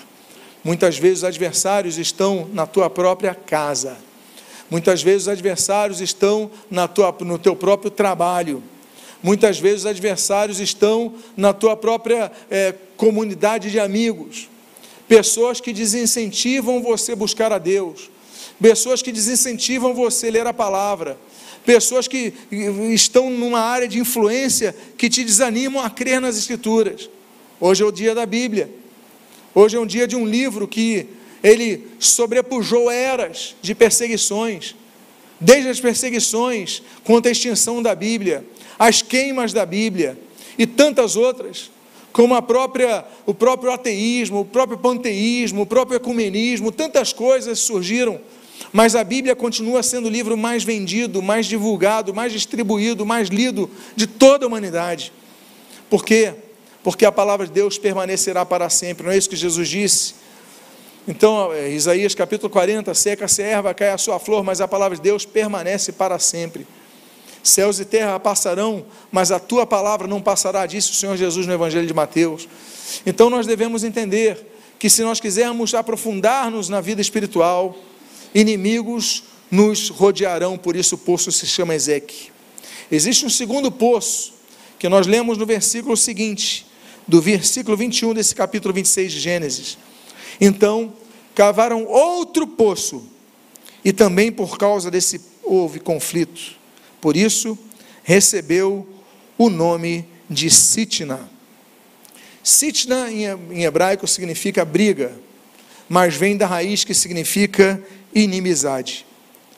Muitas 0.63 0.97
vezes 0.97 1.19
os 1.19 1.23
adversários 1.23 1.97
estão 1.97 2.49
na 2.53 2.65
tua 2.65 2.89
própria 2.89 3.33
casa. 3.33 3.97
Muitas 4.69 5.01
vezes 5.01 5.23
os 5.23 5.27
adversários 5.29 6.01
estão 6.01 6.51
na 6.69 6.87
tua, 6.87 7.15
no 7.21 7.37
teu 7.37 7.55
próprio 7.55 7.89
trabalho. 7.89 8.61
Muitas 9.23 9.59
vezes 9.59 9.79
os 9.81 9.85
adversários 9.85 10.59
estão 10.59 11.13
na 11.35 11.53
tua 11.53 11.75
própria 11.75 12.31
é, 12.49 12.73
comunidade 12.97 13.71
de 13.71 13.79
amigos. 13.79 14.49
Pessoas 15.07 15.61
que 15.61 15.71
desincentivam 15.71 16.81
você 16.81 17.15
buscar 17.15 17.51
a 17.51 17.57
Deus 17.57 18.09
pessoas 18.61 19.01
que 19.01 19.11
desincentivam 19.11 19.93
você 19.93 20.29
ler 20.31 20.47
a 20.47 20.53
palavra, 20.53 21.17
pessoas 21.67 22.07
que 22.07 22.33
estão 22.93 23.29
numa 23.29 23.59
área 23.59 23.89
de 23.89 23.99
influência 23.99 24.73
que 24.97 25.09
te 25.09 25.21
desanimam 25.21 25.83
a 25.83 25.89
crer 25.89 26.21
nas 26.21 26.37
Escrituras. 26.37 27.09
Hoje 27.59 27.83
é 27.83 27.85
o 27.85 27.91
dia 27.91 28.15
da 28.15 28.25
Bíblia, 28.25 28.69
hoje 29.53 29.75
é 29.75 29.79
um 29.79 29.85
dia 29.85 30.07
de 30.07 30.15
um 30.15 30.25
livro 30.25 30.65
que 30.65 31.07
ele 31.43 31.85
sobrepujou 31.99 32.89
eras 32.89 33.53
de 33.61 33.75
perseguições, 33.75 34.77
desde 35.41 35.67
as 35.67 35.81
perseguições 35.81 36.81
contra 37.03 37.29
a 37.29 37.33
extinção 37.33 37.83
da 37.83 37.93
Bíblia, 37.93 38.45
as 38.79 39.01
queimas 39.01 39.51
da 39.51 39.65
Bíblia 39.65 40.17
e 40.57 40.65
tantas 40.65 41.17
outras 41.17 41.69
como 42.13 42.33
a 42.33 42.41
própria, 42.41 43.03
o 43.25 43.33
próprio 43.33 43.71
ateísmo, 43.71 44.39
o 44.39 44.45
próprio 44.45 44.77
panteísmo, 44.77 45.63
o 45.63 45.65
próprio 45.65 45.97
ecumenismo, 45.97 46.71
tantas 46.71 47.11
coisas 47.11 47.59
surgiram 47.59 48.21
mas 48.73 48.95
a 48.95 49.03
Bíblia 49.03 49.35
continua 49.35 49.81
sendo 49.81 50.07
o 50.07 50.09
livro 50.09 50.37
mais 50.37 50.63
vendido, 50.63 51.21
mais 51.21 51.45
divulgado, 51.45 52.13
mais 52.13 52.31
distribuído, 52.33 53.05
mais 53.05 53.29
lido 53.29 53.69
de 53.95 54.07
toda 54.07 54.45
a 54.45 54.47
humanidade. 54.47 55.11
Por 55.89 56.03
quê? 56.03 56.33
Porque 56.83 57.05
a 57.05 57.11
palavra 57.11 57.45
de 57.45 57.51
Deus 57.51 57.77
permanecerá 57.77 58.45
para 58.45 58.69
sempre, 58.69 59.05
não 59.05 59.11
é 59.11 59.17
isso 59.17 59.29
que 59.29 59.35
Jesus 59.35 59.67
disse? 59.67 60.15
Então, 61.07 61.53
é, 61.53 61.69
Isaías 61.69 62.13
capítulo 62.13 62.49
40, 62.49 62.93
seca-se 62.93 63.41
a 63.41 63.45
erva, 63.45 63.73
cai 63.73 63.91
a 63.91 63.97
sua 63.97 64.19
flor, 64.19 64.43
mas 64.43 64.59
a 64.59 64.67
palavra 64.67 64.97
de 64.97 65.01
Deus 65.01 65.25
permanece 65.25 65.93
para 65.93 66.19
sempre. 66.19 66.67
Céus 67.41 67.79
e 67.79 67.85
terra 67.85 68.19
passarão, 68.19 68.85
mas 69.09 69.31
a 69.31 69.39
tua 69.39 69.65
palavra 69.65 70.05
não 70.05 70.21
passará, 70.21 70.65
disse 70.65 70.91
o 70.91 70.93
Senhor 70.93 71.15
Jesus 71.15 71.47
no 71.47 71.53
Evangelho 71.53 71.87
de 71.87 71.93
Mateus. 71.93 72.47
Então 73.05 73.29
nós 73.29 73.47
devemos 73.47 73.85
entender 73.85 74.37
que 74.77 74.89
se 74.89 75.01
nós 75.01 75.21
quisermos 75.21 75.73
aprofundar-nos 75.73 76.67
na 76.67 76.81
vida 76.81 77.01
espiritual, 77.01 77.75
inimigos 78.33 79.23
nos 79.49 79.89
rodearão, 79.89 80.57
por 80.57 80.75
isso 80.75 80.95
o 80.95 80.97
poço 80.97 81.31
se 81.31 81.45
chama 81.45 81.75
Ezeque. 81.75 82.29
Existe 82.91 83.25
um 83.25 83.29
segundo 83.29 83.71
poço, 83.71 84.33
que 84.79 84.87
nós 84.87 85.07
lemos 85.07 85.37
no 85.37 85.45
versículo 85.45 85.97
seguinte, 85.97 86.65
do 87.07 87.21
versículo 87.21 87.75
21 87.75 88.13
desse 88.13 88.35
capítulo 88.35 88.73
26 88.73 89.11
de 89.11 89.19
Gênesis. 89.19 89.77
Então, 90.39 90.93
cavaram 91.33 91.85
outro 91.85 92.45
poço, 92.45 93.07
e 93.83 93.93
também 93.93 94.31
por 94.31 94.57
causa 94.57 94.91
desse 94.91 95.21
houve 95.43 95.79
conflito. 95.79 96.55
Por 96.99 97.15
isso, 97.15 97.57
recebeu 98.03 98.87
o 99.37 99.49
nome 99.49 100.05
de 100.29 100.49
Sitna. 100.49 101.29
Sitna 102.43 103.11
em 103.11 103.63
hebraico 103.63 104.07
significa 104.07 104.63
briga, 104.65 105.17
mas 105.87 106.15
vem 106.15 106.35
da 106.35 106.47
raiz 106.47 106.83
que 106.83 106.93
significa 106.93 107.81
inimizade. 108.17 109.05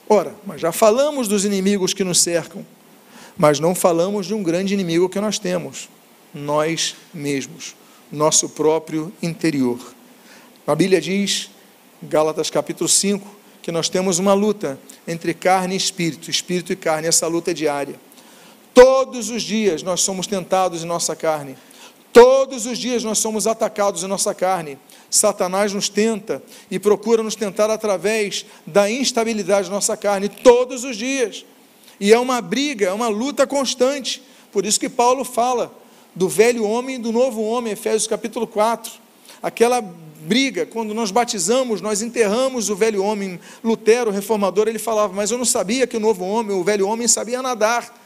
Ora, 0.08 0.34
mas 0.46 0.60
já 0.60 0.72
falamos 0.72 1.28
dos 1.28 1.44
inimigos 1.44 1.94
que 1.94 2.04
nos 2.04 2.20
cercam, 2.20 2.64
mas 3.36 3.60
não 3.60 3.74
falamos 3.74 4.26
de 4.26 4.34
um 4.34 4.42
grande 4.42 4.74
inimigo 4.74 5.08
que 5.08 5.20
nós 5.20 5.38
temos, 5.38 5.88
nós 6.34 6.96
mesmos, 7.14 7.74
nosso 8.10 8.48
próprio 8.48 9.12
interior. 9.22 9.78
A 10.66 10.74
Bíblia 10.74 11.00
diz, 11.00 11.50
Gálatas 12.02 12.50
capítulo 12.50 12.88
5, 12.88 13.26
que 13.62 13.72
nós 13.72 13.88
temos 13.88 14.18
uma 14.18 14.34
luta 14.34 14.78
entre 15.06 15.32
carne 15.32 15.74
e 15.74 15.76
espírito, 15.76 16.30
espírito 16.30 16.72
e 16.72 16.76
carne, 16.76 17.08
essa 17.08 17.26
luta 17.26 17.50
é 17.50 17.54
diária. 17.54 17.94
Todos 18.74 19.30
os 19.30 19.42
dias 19.42 19.82
nós 19.82 20.00
somos 20.00 20.26
tentados 20.26 20.82
em 20.82 20.86
nossa 20.86 21.16
carne. 21.16 21.56
Todos 22.12 22.66
os 22.66 22.78
dias 22.78 23.04
nós 23.04 23.18
somos 23.18 23.46
atacados 23.46 24.02
em 24.02 24.06
nossa 24.06 24.34
carne. 24.34 24.78
Satanás 25.10 25.72
nos 25.72 25.88
tenta 25.88 26.40
e 26.70 26.78
procura 26.78 27.22
nos 27.22 27.34
tentar 27.34 27.68
através 27.68 28.46
da 28.64 28.88
instabilidade 28.88 29.68
da 29.68 29.74
nossa 29.74 29.96
carne 29.96 30.28
todos 30.28 30.84
os 30.84 30.96
dias. 30.96 31.44
E 31.98 32.12
é 32.12 32.18
uma 32.18 32.40
briga, 32.40 32.86
é 32.86 32.92
uma 32.92 33.08
luta 33.08 33.46
constante. 33.46 34.22
Por 34.52 34.64
isso 34.64 34.78
que 34.78 34.88
Paulo 34.88 35.24
fala 35.24 35.74
do 36.14 36.28
velho 36.28 36.64
homem 36.64 36.96
e 36.96 36.98
do 36.98 37.10
novo 37.12 37.42
homem, 37.42 37.72
Efésios 37.72 38.06
capítulo 38.06 38.46
4. 38.46 38.92
Aquela 39.42 39.80
briga, 39.80 40.64
quando 40.64 40.94
nós 40.94 41.10
batizamos, 41.10 41.80
nós 41.80 42.02
enterramos 42.02 42.70
o 42.70 42.76
velho 42.76 43.02
homem. 43.02 43.40
Lutero, 43.64 44.10
reformador, 44.10 44.68
ele 44.68 44.78
falava, 44.78 45.12
mas 45.12 45.30
eu 45.30 45.38
não 45.38 45.44
sabia 45.44 45.86
que 45.86 45.96
o 45.96 46.00
novo 46.00 46.24
homem, 46.24 46.56
o 46.56 46.62
velho 46.62 46.86
homem, 46.86 47.08
sabia 47.08 47.42
nadar. 47.42 47.98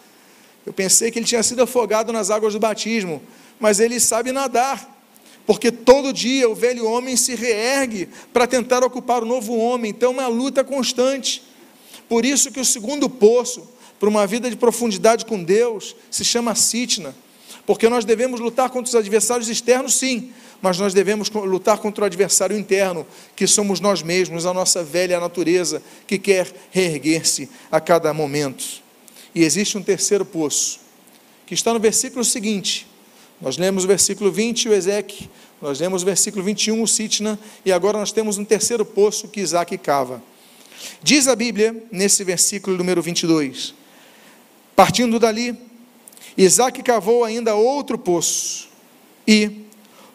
Eu 0.65 0.73
pensei 0.73 1.11
que 1.11 1.19
ele 1.19 1.27
tinha 1.27 1.43
sido 1.43 1.63
afogado 1.63 2.13
nas 2.13 2.31
águas 2.31 2.55
do 2.55 2.61
batismo, 2.61 3.21
mas 3.61 3.79
ele 3.79 4.01
sabe 4.01 4.33
nadar 4.33 4.94
porque 5.47 5.71
todo 5.71 6.13
dia 6.13 6.49
o 6.49 6.55
velho 6.55 6.87
homem 6.87 7.17
se 7.17 7.35
reergue 7.35 8.09
para 8.33 8.47
tentar 8.47 8.83
ocupar 8.83 9.23
o 9.23 9.27
novo 9.27 9.57
homem, 9.57 9.91
então 9.91 10.11
é 10.11 10.15
uma 10.15 10.27
luta 10.27 10.65
constante. 10.65 11.43
Por 12.09 12.25
isso 12.25 12.51
que 12.51 12.61
o 12.61 12.65
segundo 12.65 13.09
poço 13.09 13.69
para 13.99 14.09
uma 14.09 14.27
vida 14.27 14.49
de 14.49 14.57
profundidade 14.57 15.25
com 15.25 15.43
Deus 15.43 15.95
se 16.11 16.25
chama 16.25 16.55
Sitna, 16.55 17.15
porque 17.67 17.89
nós 17.89 18.05
devemos 18.05 18.41
lutar 18.41 18.71
contra 18.71 18.89
os 18.89 18.95
adversários 18.95 19.49
externos, 19.49 19.95
sim, 19.95 20.33
mas 20.61 20.79
nós 20.79 20.95
devemos 20.95 21.31
lutar 21.31 21.79
contra 21.79 22.05
o 22.05 22.07
adversário 22.07 22.57
interno, 22.57 23.07
que 23.37 23.47
somos 23.47 23.81
nós 23.81 24.03
mesmos, 24.03 24.47
a 24.47 24.55
nossa 24.55 24.83
velha 24.83 25.21
natureza, 25.21 25.83
que 26.07 26.19
quer 26.19 26.51
reerguer-se 26.71 27.51
a 27.71 27.81
cada 27.81 28.13
momento. 28.15 28.65
E 29.35 29.45
existe 29.45 29.77
um 29.77 29.83
terceiro 29.83 30.25
poço, 30.25 30.81
que 31.47 31.55
está 31.55 31.73
no 31.73 31.81
versículo 31.81 32.25
seguinte, 32.25 32.87
nós 33.41 33.57
lemos 33.59 33.85
o 33.85 33.87
versículo 33.87 34.31
20, 34.31 34.69
o 34.69 34.75
Ezeque, 34.75 35.29
nós 35.61 35.81
lemos 35.81 36.03
o 36.03 36.07
versículo 36.07 36.45
21, 36.45 36.83
o 36.83 36.87
Sitna, 36.87 37.39
e 37.65 37.73
agora 37.73 37.99
nós 37.99 38.13
temos 38.13 38.39
um 38.39 38.45
terceiro 38.45 38.85
poço 38.85 39.29
que 39.29 39.41
Isaac 39.41 39.77
cava. 39.79 40.23
Diz 41.03 41.29
a 41.29 41.35
Bíblia, 41.35 41.85
nesse 41.91 42.23
versículo 42.25 42.77
número 42.77 43.01
22, 43.01 43.75
partindo 44.77 45.19
dali, 45.19 45.57
Isaac 46.37 46.83
cavou 46.83 47.25
ainda 47.25 47.55
outro 47.55 47.99
poço, 47.99 48.69
e, 49.27 49.65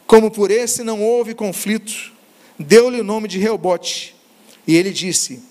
como 0.05 0.29
por 0.29 0.51
esse 0.51 0.83
não 0.83 1.01
houve 1.01 1.33
conflito, 1.33 2.11
deu-lhe 2.57 2.99
o 2.99 3.03
nome 3.03 3.27
de 3.27 3.39
Reobote, 3.39 4.15
e 4.67 4.75
ele 4.75 4.91
disse: 4.91 5.41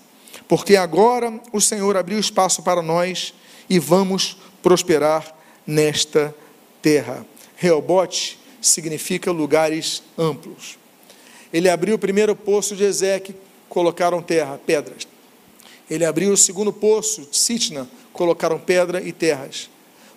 Porque 0.47 0.75
agora 0.75 1.41
o 1.51 1.59
Senhor 1.59 1.97
abriu 1.97 2.19
espaço 2.19 2.61
para 2.61 2.81
nós 2.81 3.33
e 3.69 3.79
vamos 3.79 4.37
prosperar 4.61 5.35
nesta 5.65 6.33
terra. 6.81 7.25
Reobote 7.59 8.39
significa 8.61 9.31
lugares 9.31 10.01
amplos. 10.17 10.77
Ele 11.51 11.67
abriu 11.67 11.95
o 11.95 11.99
primeiro 11.99 12.33
poço 12.33 12.73
de 12.73 12.85
Ezequiel, 12.85 13.37
colocaram 13.67 14.21
terra, 14.21 14.57
pedras. 14.65 15.05
Ele 15.89 16.05
abriu 16.05 16.31
o 16.31 16.37
segundo 16.37 16.71
poço, 16.71 17.27
Sitna, 17.33 17.85
colocaram 18.13 18.57
pedra 18.57 19.01
e 19.01 19.11
terras. 19.11 19.69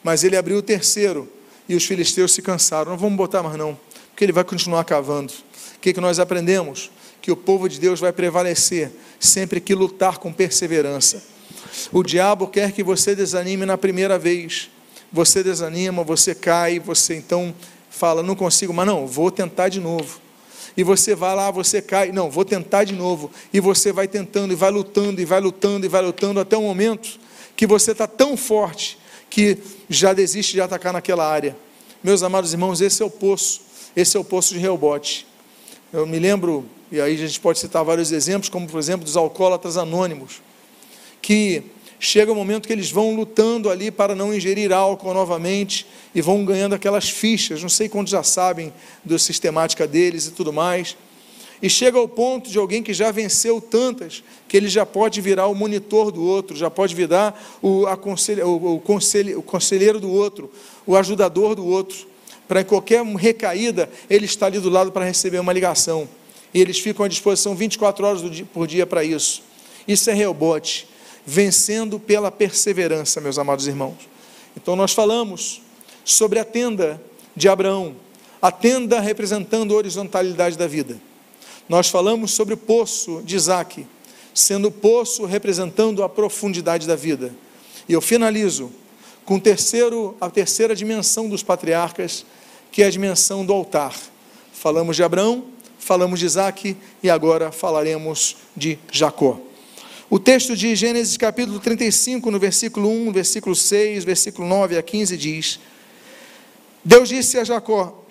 Mas 0.04 0.22
ele 0.22 0.36
abriu 0.36 0.58
o 0.58 0.62
terceiro 0.62 1.28
e 1.68 1.74
os 1.74 1.84
filisteus 1.84 2.32
se 2.32 2.40
cansaram. 2.42 2.92
Não 2.92 2.98
vamos 2.98 3.16
botar 3.16 3.42
mais 3.42 3.56
não, 3.56 3.76
porque 4.10 4.24
ele 4.24 4.32
vai 4.32 4.44
continuar 4.44 4.84
cavando. 4.84 5.32
O 5.76 5.80
que, 5.80 5.92
que 5.92 6.00
nós 6.00 6.20
aprendemos? 6.20 6.92
Que 7.20 7.32
o 7.32 7.36
povo 7.36 7.68
de 7.68 7.80
Deus 7.80 7.98
vai 7.98 8.12
prevalecer 8.12 8.92
sempre 9.18 9.60
que 9.60 9.74
lutar 9.74 10.18
com 10.18 10.32
perseverança. 10.32 11.20
O 11.90 12.04
diabo 12.04 12.46
quer 12.46 12.70
que 12.70 12.84
você 12.84 13.16
desanime 13.16 13.66
na 13.66 13.76
primeira 13.76 14.16
vez. 14.16 14.70
Você 15.12 15.42
desanima, 15.42 16.02
você 16.02 16.34
cai, 16.34 16.78
você 16.78 17.14
então 17.14 17.54
fala, 17.90 18.22
não 18.22 18.34
consigo, 18.34 18.72
mas 18.72 18.86
não, 18.86 19.06
vou 19.06 19.30
tentar 19.30 19.68
de 19.68 19.78
novo. 19.78 20.20
E 20.76 20.82
você 20.82 21.14
vai 21.14 21.34
lá, 21.34 21.50
você 21.50 21.82
cai, 21.82 22.10
não, 22.12 22.30
vou 22.30 22.44
tentar 22.44 22.84
de 22.84 22.94
novo. 22.94 23.30
E 23.52 23.60
você 23.60 23.92
vai 23.92 24.08
tentando, 24.08 24.52
e 24.52 24.56
vai 24.56 24.70
lutando, 24.70 25.20
e 25.20 25.24
vai 25.24 25.40
lutando, 25.40 25.84
e 25.84 25.88
vai 25.88 26.00
lutando, 26.00 26.40
até 26.40 26.56
o 26.56 26.62
momento 26.62 27.20
que 27.54 27.66
você 27.66 27.92
está 27.92 28.06
tão 28.06 28.36
forte 28.36 28.98
que 29.28 29.58
já 29.88 30.12
desiste 30.12 30.54
de 30.54 30.60
atacar 30.60 30.92
naquela 30.92 31.30
área. 31.30 31.56
Meus 32.02 32.22
amados 32.22 32.52
irmãos, 32.52 32.80
esse 32.80 33.02
é 33.02 33.04
o 33.06 33.10
poço, 33.10 33.60
esse 33.94 34.16
é 34.16 34.20
o 34.20 34.24
poço 34.24 34.54
de 34.54 34.60
Reobote. 34.60 35.26
Eu 35.92 36.06
me 36.06 36.18
lembro, 36.18 36.64
e 36.90 37.00
aí 37.00 37.14
a 37.14 37.18
gente 37.18 37.38
pode 37.38 37.58
citar 37.58 37.84
vários 37.84 38.10
exemplos, 38.10 38.48
como 38.48 38.66
por 38.66 38.78
exemplo 38.78 39.04
dos 39.04 39.16
alcoólatras 39.16 39.76
anônimos, 39.76 40.40
que 41.20 41.62
chega 42.04 42.32
o 42.32 42.34
um 42.34 42.36
momento 42.36 42.66
que 42.66 42.72
eles 42.72 42.90
vão 42.90 43.14
lutando 43.14 43.70
ali 43.70 43.88
para 43.88 44.12
não 44.12 44.34
ingerir 44.34 44.72
álcool 44.72 45.14
novamente 45.14 45.86
e 46.12 46.20
vão 46.20 46.44
ganhando 46.44 46.74
aquelas 46.74 47.08
fichas, 47.08 47.62
não 47.62 47.68
sei 47.68 47.88
quantos 47.88 48.10
já 48.10 48.24
sabem 48.24 48.72
da 49.04 49.16
sistemática 49.20 49.86
deles 49.86 50.26
e 50.26 50.32
tudo 50.32 50.52
mais. 50.52 50.96
E 51.62 51.70
chega 51.70 51.96
ao 51.96 52.08
ponto 52.08 52.50
de 52.50 52.58
alguém 52.58 52.82
que 52.82 52.92
já 52.92 53.12
venceu 53.12 53.60
tantas, 53.60 54.24
que 54.48 54.56
ele 54.56 54.68
já 54.68 54.84
pode 54.84 55.20
virar 55.20 55.46
o 55.46 55.54
monitor 55.54 56.10
do 56.10 56.24
outro, 56.24 56.56
já 56.56 56.68
pode 56.68 56.92
virar 56.92 57.40
o, 57.62 57.84
o, 57.84 58.74
o, 58.74 58.80
conselho, 58.80 59.38
o 59.38 59.42
conselheiro 59.42 60.00
do 60.00 60.10
outro, 60.10 60.50
o 60.84 60.96
ajudador 60.96 61.54
do 61.54 61.64
outro. 61.64 62.08
Para 62.48 62.64
qualquer 62.64 63.04
recaída, 63.04 63.88
ele 64.10 64.24
está 64.24 64.46
ali 64.46 64.58
do 64.58 64.68
lado 64.68 64.90
para 64.90 65.04
receber 65.04 65.38
uma 65.38 65.52
ligação. 65.52 66.08
E 66.52 66.60
eles 66.60 66.80
ficam 66.80 67.06
à 67.06 67.08
disposição 67.08 67.54
24 67.54 68.04
horas 68.04 68.22
por 68.52 68.66
dia 68.66 68.84
para 68.84 69.04
isso. 69.04 69.40
Isso 69.86 70.10
é 70.10 70.12
rebote 70.12 70.90
vencendo 71.26 71.98
pela 71.98 72.30
perseverança, 72.30 73.20
meus 73.20 73.38
amados 73.38 73.66
irmãos. 73.66 74.08
Então 74.56 74.76
nós 74.76 74.92
falamos 74.92 75.62
sobre 76.04 76.38
a 76.38 76.44
tenda 76.44 77.00
de 77.34 77.48
Abraão, 77.48 77.96
a 78.40 78.50
tenda 78.50 79.00
representando 79.00 79.72
a 79.72 79.76
horizontalidade 79.76 80.58
da 80.58 80.66
vida. 80.66 81.00
Nós 81.68 81.88
falamos 81.88 82.32
sobre 82.32 82.54
o 82.54 82.56
poço 82.56 83.22
de 83.24 83.36
Isaac, 83.36 83.86
sendo 84.34 84.68
o 84.68 84.72
poço 84.72 85.24
representando 85.24 86.02
a 86.02 86.08
profundidade 86.08 86.86
da 86.86 86.96
vida. 86.96 87.32
E 87.88 87.92
eu 87.92 88.00
finalizo 88.00 88.70
com 89.24 89.38
terceiro, 89.38 90.16
a 90.20 90.28
terceira 90.28 90.74
dimensão 90.74 91.28
dos 91.28 91.42
patriarcas, 91.42 92.26
que 92.70 92.82
é 92.82 92.86
a 92.86 92.90
dimensão 92.90 93.46
do 93.46 93.52
altar. 93.52 93.94
Falamos 94.52 94.96
de 94.96 95.02
Abraão, 95.02 95.44
falamos 95.78 96.18
de 96.18 96.26
Isaac 96.26 96.76
e 97.02 97.10
agora 97.10 97.52
falaremos 97.52 98.36
de 98.56 98.78
Jacó. 98.90 99.40
O 100.12 100.18
texto 100.18 100.54
de 100.54 100.76
Gênesis 100.76 101.16
capítulo 101.16 101.58
35, 101.58 102.30
no 102.30 102.38
versículo 102.38 102.86
1, 102.86 103.12
versículo 103.12 103.56
6, 103.56 104.04
versículo 104.04 104.46
9 104.46 104.76
a 104.76 104.82
15 104.82 105.16
diz: 105.16 105.58
Deus 106.84 107.08
disse 107.08 107.38
a 107.38 107.44
Jacó: 107.44 108.04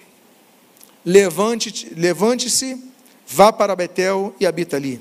Levante-se, 1.05 1.93
levante 1.93 2.49
vá 3.27 3.53
para 3.53 3.75
Betel 3.75 4.33
e 4.39 4.47
habita 4.47 4.77
ali. 4.77 4.99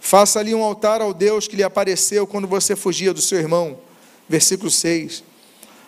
Faça 0.00 0.40
ali 0.40 0.54
um 0.54 0.64
altar 0.64 1.02
ao 1.02 1.12
Deus 1.12 1.46
que 1.46 1.54
lhe 1.54 1.62
apareceu 1.62 2.26
quando 2.26 2.48
você 2.48 2.74
fugia 2.74 3.12
do 3.12 3.20
seu 3.20 3.38
irmão. 3.38 3.78
Versículo 4.26 4.70
6. 4.70 5.22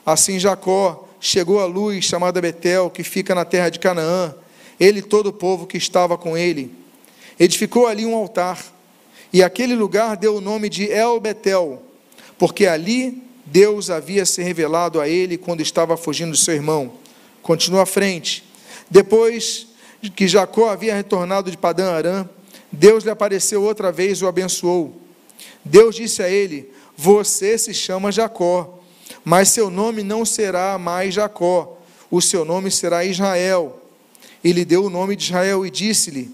Assim 0.05 0.39
Jacó 0.39 1.09
chegou 1.19 1.59
à 1.59 1.65
luz 1.65 2.05
chamada 2.05 2.39
Betel, 2.39 2.91
que 2.91 3.03
fica 3.03 3.35
na 3.35 3.47
terra 3.47 3.71
de 3.71 3.79
Canaã, 3.79 4.35
ele 4.79 4.99
e 4.99 5.03
todo 5.03 5.29
o 5.29 5.33
povo 5.33 5.67
que 5.67 5.79
estava 5.79 6.19
com 6.19 6.37
ele. 6.37 6.71
Edificou 7.41 7.87
ali 7.87 8.05
um 8.05 8.15
altar 8.15 8.77
e 9.33 9.43
aquele 9.43 9.75
lugar 9.75 10.17
deu 10.17 10.37
o 10.37 10.41
nome 10.41 10.69
de 10.69 10.91
El 10.91 11.21
Betel, 11.21 11.83
porque 12.39 12.67
ali 12.67 13.23
Deus 13.45 13.91
havia 13.91 14.25
se 14.25 14.43
revelado 14.43 15.01
a 15.01 15.09
ele 15.09 15.37
quando 15.37 15.61
estava 15.61 15.97
fugindo 15.97 16.31
do 16.31 16.37
seu 16.37 16.55
irmão. 16.55 16.93
Continua 17.43 17.83
à 17.83 17.87
frente. 17.87 18.45
Depois 18.91 19.67
que 20.15 20.29
Jacó 20.29 20.71
havia 20.71 20.95
retornado 20.95 21.51
de 21.51 21.57
Padã 21.57 21.93
Arã, 21.93 22.29
Deus 22.71 23.05
lhe 23.05 23.11
apareceu 23.11 23.63
outra 23.63 23.91
vez 23.91 24.19
e 24.19 24.25
o 24.25 24.29
abençoou. 24.29 25.01
Deus 25.65 25.97
disse 25.97 26.23
a 26.23 26.29
ele: 26.29 26.71
Você 26.97 27.59
se 27.59 27.75
chama 27.75 28.13
Jacó, 28.13 28.79
mas 29.25 29.49
seu 29.49 29.71
nome 29.71 30.03
não 30.03 30.25
será 30.25 30.79
mais 30.79 31.15
Jacó, 31.15 31.79
o 32.11 32.21
seu 32.21 32.45
nome 32.45 32.71
será 32.71 33.05
Israel. 33.05 33.83
E 34.43 34.53
lhe 34.53 34.65
deu 34.65 34.85
o 34.85 34.91
nome 34.91 35.17
de 35.17 35.25
Israel 35.25 35.67
e 35.67 35.71
disse-lhe: 35.71 36.31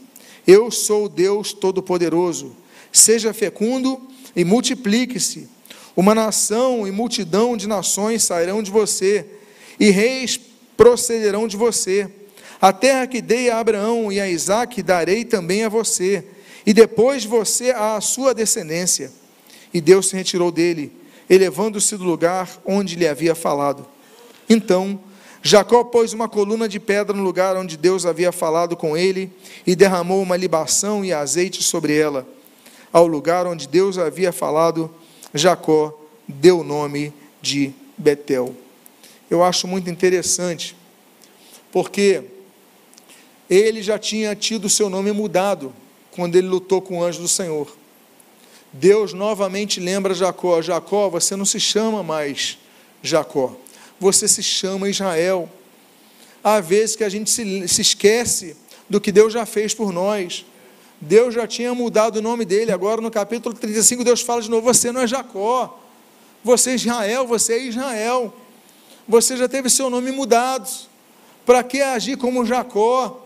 Eu 0.46 0.70
sou 0.70 1.08
Deus 1.08 1.52
Todo-Poderoso 1.52 2.63
Seja 2.94 3.34
fecundo 3.34 4.00
e 4.36 4.44
multiplique-se. 4.44 5.48
Uma 5.96 6.14
nação 6.14 6.86
e 6.86 6.92
multidão 6.92 7.56
de 7.56 7.66
nações 7.66 8.22
sairão 8.22 8.62
de 8.62 8.70
você, 8.70 9.26
e 9.80 9.90
reis 9.90 10.38
procederão 10.76 11.48
de 11.48 11.56
você. 11.56 12.08
A 12.60 12.72
terra 12.72 13.08
que 13.08 13.20
dei 13.20 13.50
a 13.50 13.58
Abraão 13.58 14.12
e 14.12 14.20
a 14.20 14.30
Isaque 14.30 14.80
darei 14.80 15.24
também 15.24 15.64
a 15.64 15.68
você, 15.68 16.24
e 16.64 16.72
depois 16.72 17.22
de 17.22 17.28
você 17.28 17.72
a 17.72 18.00
sua 18.00 18.32
descendência. 18.32 19.10
E 19.72 19.80
Deus 19.80 20.10
se 20.10 20.16
retirou 20.16 20.52
dele, 20.52 20.92
elevando-se 21.28 21.96
do 21.96 22.04
lugar 22.04 22.48
onde 22.64 22.94
lhe 22.94 23.08
havia 23.08 23.34
falado. 23.34 23.84
Então, 24.48 25.00
Jacó 25.42 25.82
pôs 25.82 26.12
uma 26.12 26.28
coluna 26.28 26.68
de 26.68 26.78
pedra 26.78 27.16
no 27.16 27.24
lugar 27.24 27.56
onde 27.56 27.76
Deus 27.76 28.06
havia 28.06 28.30
falado 28.30 28.76
com 28.76 28.96
ele, 28.96 29.32
e 29.66 29.74
derramou 29.74 30.22
uma 30.22 30.36
libação 30.36 31.04
e 31.04 31.12
azeite 31.12 31.60
sobre 31.60 31.98
ela 31.98 32.24
ao 32.94 33.08
lugar 33.08 33.44
onde 33.44 33.66
Deus 33.66 33.98
havia 33.98 34.30
falado, 34.30 34.88
Jacó 35.34 35.92
deu 36.28 36.60
o 36.60 36.64
nome 36.64 37.12
de 37.42 37.72
Betel. 37.98 38.54
Eu 39.28 39.42
acho 39.42 39.66
muito 39.66 39.90
interessante, 39.90 40.76
porque 41.72 42.22
ele 43.50 43.82
já 43.82 43.98
tinha 43.98 44.36
tido 44.36 44.70
seu 44.70 44.88
nome 44.88 45.10
mudado 45.10 45.74
quando 46.12 46.36
ele 46.36 46.46
lutou 46.46 46.80
com 46.80 46.98
o 46.98 47.02
anjo 47.02 47.20
do 47.20 47.26
Senhor. 47.26 47.76
Deus 48.72 49.12
novamente 49.12 49.80
lembra 49.80 50.14
Jacó: 50.14 50.62
Jacó, 50.62 51.10
você 51.10 51.34
não 51.34 51.44
se 51.44 51.58
chama 51.58 52.00
mais 52.00 52.58
Jacó, 53.02 53.56
você 53.98 54.28
se 54.28 54.40
chama 54.40 54.88
Israel. 54.88 55.50
Há 56.44 56.60
vezes 56.60 56.94
que 56.94 57.02
a 57.02 57.08
gente 57.08 57.28
se, 57.28 57.66
se 57.66 57.82
esquece 57.82 58.56
do 58.88 59.00
que 59.00 59.10
Deus 59.10 59.32
já 59.32 59.44
fez 59.44 59.74
por 59.74 59.92
nós. 59.92 60.46
Deus 61.04 61.34
já 61.34 61.46
tinha 61.46 61.74
mudado 61.74 62.16
o 62.16 62.22
nome 62.22 62.44
dele, 62.44 62.72
agora 62.72 63.00
no 63.00 63.10
capítulo 63.10 63.54
35 63.54 64.02
Deus 64.02 64.22
fala 64.22 64.42
de 64.42 64.50
novo: 64.50 64.62
você 64.62 64.90
não 64.90 65.02
é 65.02 65.06
Jacó, 65.06 65.78
você 66.42 66.70
é 66.70 66.74
Israel, 66.74 67.26
você 67.26 67.52
é 67.54 67.58
Israel, 67.58 68.34
você 69.06 69.36
já 69.36 69.46
teve 69.46 69.68
seu 69.68 69.90
nome 69.90 70.10
mudado, 70.10 70.68
para 71.44 71.62
que 71.62 71.80
agir 71.80 72.16
como 72.16 72.44
Jacó? 72.44 73.20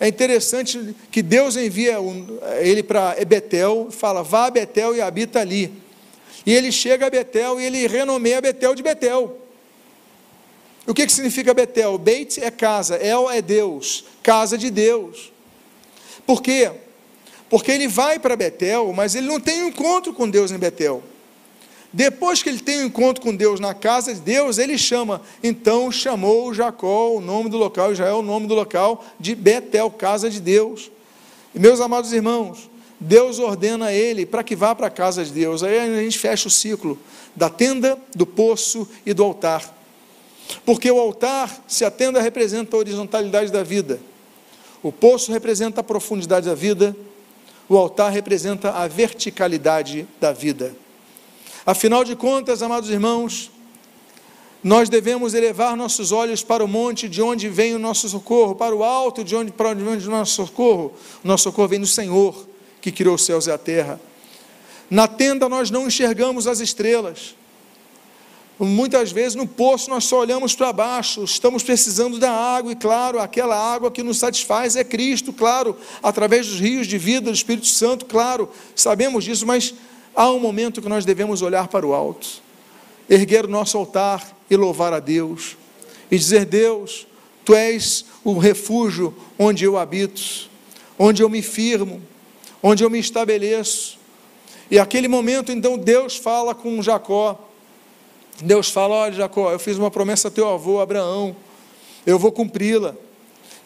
É 0.00 0.08
interessante 0.08 0.96
que 1.10 1.22
Deus 1.22 1.56
envia 1.56 1.98
ele 2.60 2.82
para 2.82 3.14
Betel, 3.24 3.88
fala: 3.90 4.22
vá 4.22 4.46
a 4.46 4.50
Betel 4.50 4.96
e 4.96 5.00
habita 5.00 5.40
ali. 5.40 5.72
E 6.44 6.52
ele 6.52 6.72
chega 6.72 7.06
a 7.06 7.10
Betel 7.10 7.60
e 7.60 7.64
ele 7.64 7.86
renomeia 7.86 8.40
Betel 8.40 8.74
de 8.74 8.82
Betel. 8.82 9.38
O 10.86 10.94
que, 10.94 11.04
que 11.04 11.12
significa 11.12 11.52
Betel? 11.52 11.98
Beit 11.98 12.42
é 12.42 12.50
casa, 12.50 12.96
El 12.96 13.30
é 13.30 13.42
Deus, 13.42 14.04
casa 14.22 14.56
de 14.56 14.70
Deus. 14.70 15.32
Por 16.24 16.40
quê? 16.40 16.70
Porque 17.48 17.70
ele 17.70 17.86
vai 17.86 18.18
para 18.18 18.36
Betel, 18.36 18.92
mas 18.92 19.14
ele 19.14 19.26
não 19.26 19.40
tem 19.40 19.62
um 19.62 19.68
encontro 19.68 20.12
com 20.12 20.28
Deus 20.28 20.50
em 20.50 20.58
Betel. 20.58 21.02
Depois 21.92 22.42
que 22.42 22.48
ele 22.48 22.58
tem 22.58 22.80
um 22.82 22.86
encontro 22.86 23.22
com 23.22 23.34
Deus 23.34 23.60
na 23.60 23.72
casa 23.72 24.12
de 24.12 24.20
Deus, 24.20 24.58
ele 24.58 24.76
chama. 24.76 25.22
Então 25.42 25.90
chamou 25.90 26.52
Jacó, 26.52 27.12
o 27.12 27.20
nome 27.20 27.48
do 27.48 27.56
local, 27.56 27.92
Israel, 27.92 28.18
o 28.18 28.22
nome 28.22 28.46
do 28.46 28.54
local 28.54 29.04
de 29.18 29.34
Betel, 29.34 29.90
casa 29.90 30.28
de 30.28 30.40
Deus. 30.40 30.90
E 31.54 31.58
meus 31.58 31.80
amados 31.80 32.12
irmãos, 32.12 32.68
Deus 33.00 33.38
ordena 33.38 33.92
ele 33.92 34.26
para 34.26 34.42
que 34.42 34.56
vá 34.56 34.74
para 34.74 34.88
a 34.88 34.90
casa 34.90 35.24
de 35.24 35.30
Deus. 35.30 35.62
Aí 35.62 35.78
a 35.78 36.02
gente 36.02 36.18
fecha 36.18 36.48
o 36.48 36.50
ciclo 36.50 36.98
da 37.34 37.48
tenda, 37.48 37.98
do 38.14 38.26
poço 38.26 38.88
e 39.04 39.14
do 39.14 39.22
altar. 39.22 39.74
Porque 40.64 40.90
o 40.90 40.98
altar, 40.98 41.64
se 41.66 41.84
a 41.84 41.90
tenda 41.90 42.20
representa 42.20 42.76
a 42.76 42.78
horizontalidade 42.78 43.50
da 43.50 43.62
vida, 43.62 44.00
o 44.82 44.92
poço 44.92 45.32
representa 45.32 45.80
a 45.80 45.84
profundidade 45.84 46.46
da 46.46 46.54
vida, 46.54 46.96
o 47.68 47.76
altar 47.76 48.10
representa 48.10 48.70
a 48.70 48.86
verticalidade 48.86 50.06
da 50.20 50.32
vida. 50.32 50.74
Afinal 51.64 52.04
de 52.04 52.14
contas, 52.14 52.62
amados 52.62 52.90
irmãos, 52.90 53.50
nós 54.62 54.88
devemos 54.88 55.34
elevar 55.34 55.76
nossos 55.76 56.12
olhos 56.12 56.42
para 56.42 56.64
o 56.64 56.68
monte 56.68 57.08
de 57.08 57.22
onde 57.22 57.48
vem 57.48 57.74
o 57.74 57.78
nosso 57.78 58.08
socorro, 58.08 58.54
para 58.54 58.74
o 58.74 58.82
alto 58.82 59.22
de 59.22 59.36
onde 59.36 59.52
para 59.52 59.70
onde 59.70 59.82
vem 59.82 59.96
o 59.96 60.10
nosso 60.10 60.34
socorro. 60.34 60.92
O 61.24 61.28
nosso 61.28 61.44
socorro 61.44 61.68
vem 61.68 61.80
do 61.80 61.86
Senhor, 61.86 62.46
que 62.80 62.90
criou 62.90 63.14
os 63.14 63.24
céus 63.24 63.46
e 63.46 63.50
a 63.50 63.58
terra. 63.58 64.00
Na 64.88 65.08
tenda 65.08 65.48
nós 65.48 65.70
não 65.70 65.86
enxergamos 65.86 66.46
as 66.46 66.60
estrelas, 66.60 67.34
Muitas 68.58 69.12
vezes 69.12 69.34
no 69.34 69.46
poço 69.46 69.90
nós 69.90 70.04
só 70.04 70.20
olhamos 70.20 70.54
para 70.54 70.72
baixo, 70.72 71.22
estamos 71.24 71.62
precisando 71.62 72.18
da 72.18 72.30
água, 72.30 72.72
e 72.72 72.76
claro, 72.76 73.20
aquela 73.20 73.54
água 73.54 73.90
que 73.90 74.02
nos 74.02 74.18
satisfaz 74.18 74.76
é 74.76 74.84
Cristo, 74.84 75.32
claro, 75.32 75.76
através 76.02 76.46
dos 76.46 76.58
rios 76.58 76.86
de 76.86 76.96
vida 76.96 77.30
do 77.30 77.34
Espírito 77.34 77.66
Santo, 77.66 78.06
claro, 78.06 78.48
sabemos 78.74 79.24
disso, 79.24 79.46
mas 79.46 79.74
há 80.14 80.30
um 80.30 80.40
momento 80.40 80.80
que 80.80 80.88
nós 80.88 81.04
devemos 81.04 81.42
olhar 81.42 81.68
para 81.68 81.86
o 81.86 81.92
alto, 81.92 82.42
erguer 83.10 83.44
o 83.44 83.48
nosso 83.48 83.76
altar 83.76 84.34
e 84.48 84.56
louvar 84.56 84.94
a 84.94 85.00
Deus, 85.00 85.56
e 86.10 86.16
dizer: 86.16 86.46
Deus, 86.46 87.06
Tu 87.46 87.54
és 87.54 88.04
o 88.24 88.36
refúgio 88.38 89.14
onde 89.38 89.64
eu 89.64 89.78
habito, 89.78 90.50
onde 90.98 91.22
eu 91.22 91.28
me 91.28 91.40
firmo, 91.40 92.02
onde 92.60 92.82
eu 92.82 92.90
me 92.90 92.98
estabeleço. 92.98 94.00
E 94.68 94.80
aquele 94.80 95.06
momento, 95.06 95.52
então, 95.52 95.78
Deus 95.78 96.16
fala 96.16 96.56
com 96.56 96.82
Jacó, 96.82 97.48
Deus 98.42 98.70
fala: 98.70 98.94
Olha, 98.94 99.12
Jacó, 99.12 99.50
eu 99.50 99.58
fiz 99.58 99.78
uma 99.78 99.90
promessa 99.90 100.28
a 100.28 100.30
teu 100.30 100.48
avô 100.48 100.80
Abraão, 100.80 101.34
eu 102.04 102.18
vou 102.18 102.30
cumpri-la, 102.30 102.94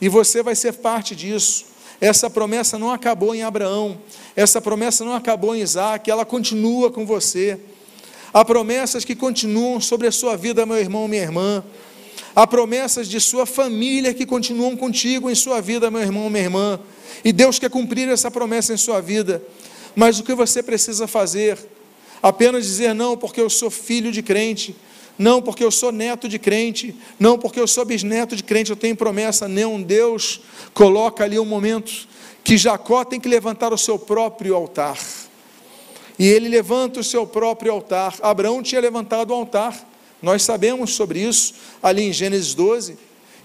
e 0.01 0.09
você 0.09 0.43
vai 0.43 0.55
ser 0.55 0.75
parte 0.75 1.15
disso. 1.15 1.67
Essa 2.01 2.31
promessa 2.31 2.79
não 2.79 2.91
acabou 2.91 3.35
em 3.35 3.43
Abraão, 3.43 3.99
essa 4.35 4.61
promessa 4.61 5.05
não 5.05 5.15
acabou 5.15 5.55
em 5.55 5.61
Isaac, 5.61 6.11
ela 6.11 6.25
continua 6.25 6.91
com 6.91 7.05
você. 7.05 7.61
Há 8.33 8.45
promessas 8.45 9.05
que 9.05 9.15
continuam 9.15 9.81
sobre 9.81 10.07
a 10.07 10.13
sua 10.13 10.37
vida, 10.37 10.65
meu 10.65 10.79
irmão, 10.79 11.07
minha 11.09 11.23
irmã. 11.23 11.65
Há 12.35 12.47
promessas 12.47 13.09
de 13.09 13.21
sua 13.21 13.45
família 13.45 14.15
que 14.15 14.25
continuam 14.25 14.77
contigo 14.77 15.29
em 15.29 15.35
sua 15.35 15.61
vida, 15.61 15.91
meu 15.91 16.01
irmão, 16.01 16.31
minha 16.31 16.45
irmã. 16.45 16.81
E 17.25 17.33
Deus 17.33 17.59
quer 17.59 17.69
cumprir 17.69 18.09
essa 18.09 18.31
promessa 18.31 18.73
em 18.73 18.77
sua 18.77 19.01
vida. 19.01 19.43
Mas 19.97 20.21
o 20.21 20.23
que 20.23 20.33
você 20.33 20.63
precisa 20.63 21.09
fazer? 21.09 21.59
Apenas 22.23 22.65
dizer 22.65 22.95
não 22.95 23.17
porque 23.17 23.41
eu 23.41 23.49
sou 23.49 23.71
filho 23.71 24.13
de 24.13 24.23
crente, 24.23 24.77
não 25.19 25.43
porque 25.43 25.63
eu 25.63 25.71
sou 25.71 25.93
neto 25.93 26.29
de 26.29 26.39
crente, 26.39 26.95
não 27.19 27.39
porque 27.39 27.61
eu 27.61 27.67
sou 27.67 27.85
bisneto 27.85 28.35
de 28.35 28.43
crente, 28.43 28.71
eu 28.71 28.77
tenho 28.77 28.97
promessa. 28.97 29.47
Não, 29.47 29.81
Deus 29.81 30.41
coloca 30.73 31.25
ali 31.25 31.39
um 31.39 31.45
momento 31.45 32.09
que 32.43 32.57
Jacó 32.57 33.05
tem 33.05 33.21
que 33.21 33.29
levantar 33.29 33.73
o 33.73 33.79
seu 33.79 33.99
próprio 33.99 34.55
altar. 34.55 34.99
E 36.19 36.27
ele 36.27 36.49
levanta 36.49 37.01
o 37.01 37.05
seu 37.05 37.27
próprio 37.27 37.73
altar. 37.73 38.15
Abraão 38.23 38.63
tinha 38.63 38.81
levantado 38.81 39.31
o 39.31 39.35
altar, 39.35 39.89
nós 40.23 40.43
sabemos 40.43 40.95
sobre 40.95 41.21
isso 41.21 41.55
ali 41.83 42.05
em 42.05 42.13
Gênesis 42.13 42.55
12. 42.55 42.97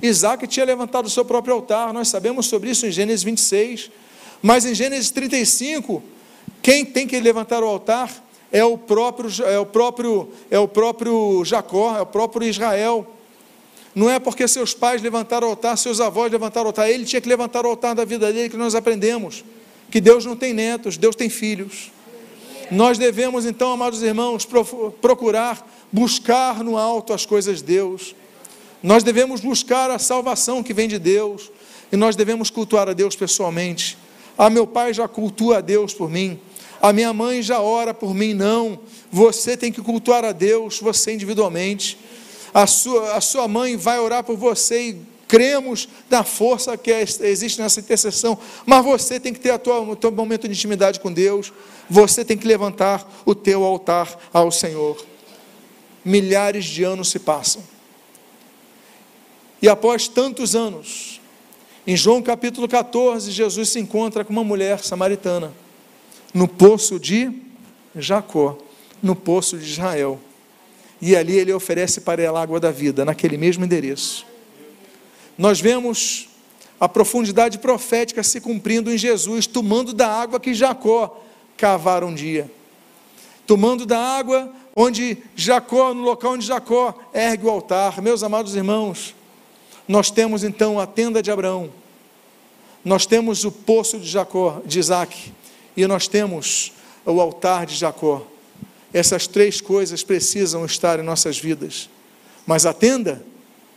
Isaac 0.01 0.45
tinha 0.47 0.65
levantado 0.65 1.05
o 1.05 1.09
seu 1.09 1.23
próprio 1.23 1.55
altar, 1.55 1.93
nós 1.93 2.07
sabemos 2.07 2.47
sobre 2.47 2.69
isso 2.69 2.85
em 2.85 2.91
Gênesis 2.91 3.23
26. 3.23 3.91
Mas 4.41 4.65
em 4.65 4.75
Gênesis 4.75 5.09
35, 5.11 6.03
quem 6.61 6.85
tem 6.85 7.07
que 7.07 7.19
levantar 7.19 7.63
o 7.63 7.67
altar 7.67 8.24
é 8.55 8.63
o 8.63 8.77
próprio, 8.77 9.29
é 9.45 9.59
o 9.59 9.65
próprio, 9.65 10.29
é 10.49 10.57
o 10.57 10.65
próprio 10.65 11.43
Jacó, 11.43 11.97
é 11.97 12.01
o 12.01 12.05
próprio 12.05 12.47
Israel. 12.47 13.05
Não 13.93 14.09
é 14.09 14.17
porque 14.17 14.47
seus 14.47 14.73
pais 14.73 15.01
levantaram 15.01 15.47
o 15.47 15.49
altar, 15.49 15.77
seus 15.77 15.99
avós 15.99 16.31
levantaram 16.31 16.67
o 16.67 16.69
altar, 16.69 16.89
ele 16.89 17.03
tinha 17.03 17.19
que 17.19 17.27
levantar 17.27 17.65
o 17.65 17.69
altar 17.69 17.93
da 17.93 18.05
vida 18.05 18.31
dele 18.31 18.47
que 18.47 18.55
nós 18.55 18.73
aprendemos. 18.73 19.43
Que 19.91 19.99
Deus 19.99 20.23
não 20.23 20.37
tem 20.37 20.53
netos, 20.53 20.95
Deus 20.95 21.17
tem 21.17 21.27
filhos. 21.27 21.91
Nós 22.71 22.97
devemos 22.97 23.45
então, 23.45 23.73
amados 23.73 24.01
irmãos, 24.01 24.47
procurar 25.01 25.69
buscar 25.91 26.63
no 26.63 26.77
alto 26.77 27.11
as 27.11 27.25
coisas 27.25 27.57
de 27.57 27.65
Deus. 27.65 28.15
Nós 28.81 29.03
devemos 29.03 29.41
buscar 29.41 29.91
a 29.91 29.99
salvação 29.99 30.63
que 30.63 30.73
vem 30.73 30.87
de 30.87 30.97
Deus 30.97 31.51
e 31.91 31.97
nós 31.97 32.15
devemos 32.15 32.49
cultuar 32.49 32.87
a 32.87 32.93
Deus 32.93 33.17
pessoalmente. 33.17 33.97
Ah, 34.37 34.49
meu 34.49 34.65
pai 34.65 34.93
já 34.93 35.09
cultua 35.09 35.57
a 35.57 35.61
Deus 35.61 35.93
por 35.93 36.09
mim 36.09 36.39
a 36.87 36.93
minha 36.93 37.11
mãe 37.11 37.41
já 37.41 37.59
ora 37.59 37.95
por 37.95 38.13
mim, 38.13 38.35
não. 38.35 38.79
Você 39.11 39.57
tem 39.57 39.71
que 39.71 39.81
cultuar 39.81 40.23
a 40.23 40.31
Deus, 40.31 40.79
você 40.79 41.13
individualmente. 41.13 41.97
A 42.53 42.67
sua, 42.67 43.13
a 43.15 43.21
sua 43.21 43.47
mãe 43.47 43.75
vai 43.75 43.99
orar 43.99 44.23
por 44.23 44.37
você 44.37 44.89
e 44.89 45.01
cremos 45.27 45.89
na 46.11 46.23
força 46.23 46.77
que 46.77 46.91
existe 46.91 47.59
nessa 47.59 47.79
intercessão, 47.79 48.37
mas 48.67 48.85
você 48.85 49.19
tem 49.19 49.33
que 49.33 49.39
ter 49.39 49.51
o 49.51 49.95
teu 49.95 50.11
momento 50.11 50.47
de 50.47 50.53
intimidade 50.53 50.99
com 50.99 51.11
Deus, 51.11 51.51
você 51.89 52.23
tem 52.23 52.37
que 52.37 52.47
levantar 52.47 53.11
o 53.25 53.33
teu 53.33 53.63
altar 53.63 54.15
ao 54.31 54.51
Senhor. 54.51 55.03
Milhares 56.05 56.65
de 56.65 56.83
anos 56.83 57.09
se 57.09 57.17
passam. 57.17 57.63
E 59.59 59.67
após 59.67 60.07
tantos 60.07 60.55
anos, 60.55 61.19
em 61.87 61.97
João 61.97 62.21
capítulo 62.21 62.67
14, 62.67 63.31
Jesus 63.31 63.69
se 63.69 63.79
encontra 63.79 64.23
com 64.23 64.31
uma 64.31 64.43
mulher 64.43 64.83
samaritana 64.83 65.64
no 66.35 66.49
poço 66.49 66.99
de 66.99 67.31
Jacó, 67.95 68.57
no 69.01 69.15
poço 69.15 69.57
de 69.57 69.71
Israel. 69.71 70.19
E 71.01 71.15
ali 71.15 71.37
ele 71.37 71.53
oferece 71.53 72.01
para 72.01 72.21
ela 72.21 72.41
a 72.41 72.43
água 72.43 72.59
da 72.59 72.71
vida, 72.71 73.05
naquele 73.05 73.37
mesmo 73.37 73.63
endereço. 73.63 74.25
Nós 75.37 75.61
vemos 75.61 76.27
a 76.77 76.89
profundidade 76.89 77.57
profética 77.59 78.21
se 78.21 78.41
cumprindo 78.41 78.91
em 78.91 78.97
Jesus, 78.97 79.47
tomando 79.47 79.93
da 79.93 80.09
água 80.09 80.37
que 80.37 80.53
Jacó 80.53 81.23
cavara 81.55 82.05
um 82.05 82.13
dia. 82.13 82.51
Tomando 83.47 83.85
da 83.85 83.97
água 83.97 84.51
onde 84.75 85.17
Jacó, 85.37 85.93
no 85.93 86.01
local 86.01 86.33
onde 86.33 86.45
Jacó 86.45 86.93
ergue 87.13 87.45
o 87.45 87.49
altar. 87.49 88.01
Meus 88.01 88.23
amados 88.23 88.57
irmãos, 88.57 89.15
nós 89.87 90.11
temos 90.11 90.43
então 90.43 90.81
a 90.81 90.85
tenda 90.85 91.23
de 91.23 91.31
Abraão, 91.31 91.69
nós 92.83 93.05
temos 93.05 93.45
o 93.45 93.51
poço 93.51 93.97
de 93.97 94.07
Jacó, 94.07 94.61
de 94.65 94.79
Isaac, 94.79 95.31
e 95.75 95.85
nós 95.87 96.07
temos 96.07 96.71
o 97.05 97.19
altar 97.19 97.65
de 97.65 97.75
Jacó. 97.75 98.25
Essas 98.93 99.27
três 99.27 99.59
coisas 99.59 100.03
precisam 100.03 100.65
estar 100.65 100.99
em 100.99 101.03
nossas 101.03 101.37
vidas. 101.37 101.89
Mas 102.45 102.65
a 102.65 102.73
tenda, 102.73 103.23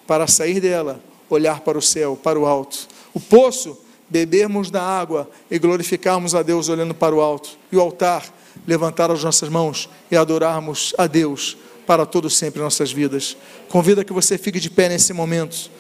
para 0.06 0.26
sair 0.26 0.61
dela, 0.61 1.02
olhar 1.28 1.61
para 1.61 1.76
o 1.76 1.82
céu, 1.82 2.18
para 2.22 2.38
o 2.38 2.46
alto. 2.46 2.87
O 3.12 3.20
poço, 3.20 3.76
bebermos 4.08 4.70
da 4.70 4.82
água 4.82 5.28
e 5.50 5.58
glorificarmos 5.58 6.34
a 6.34 6.42
Deus 6.42 6.68
olhando 6.68 6.94
para 6.94 7.14
o 7.14 7.20
alto. 7.20 7.58
E 7.72 7.76
o 7.76 7.80
altar, 7.80 8.32
levantar 8.66 9.11
as 9.11 9.22
nossas 9.22 9.48
mãos 9.48 9.88
e 10.11 10.16
adorarmos 10.16 10.94
a 10.96 11.06
Deus 11.06 11.56
para 11.87 12.04
todo 12.04 12.28
sempre 12.28 12.61
em 12.61 12.64
nossas 12.64 12.92
vidas. 12.92 13.37
Convido 13.68 14.00
a 14.00 14.04
que 14.04 14.12
você 14.12 14.37
fique 14.37 14.61
de 14.61 14.70
pé 14.70 14.88
nesse 14.88 15.12
momento. 15.12 15.70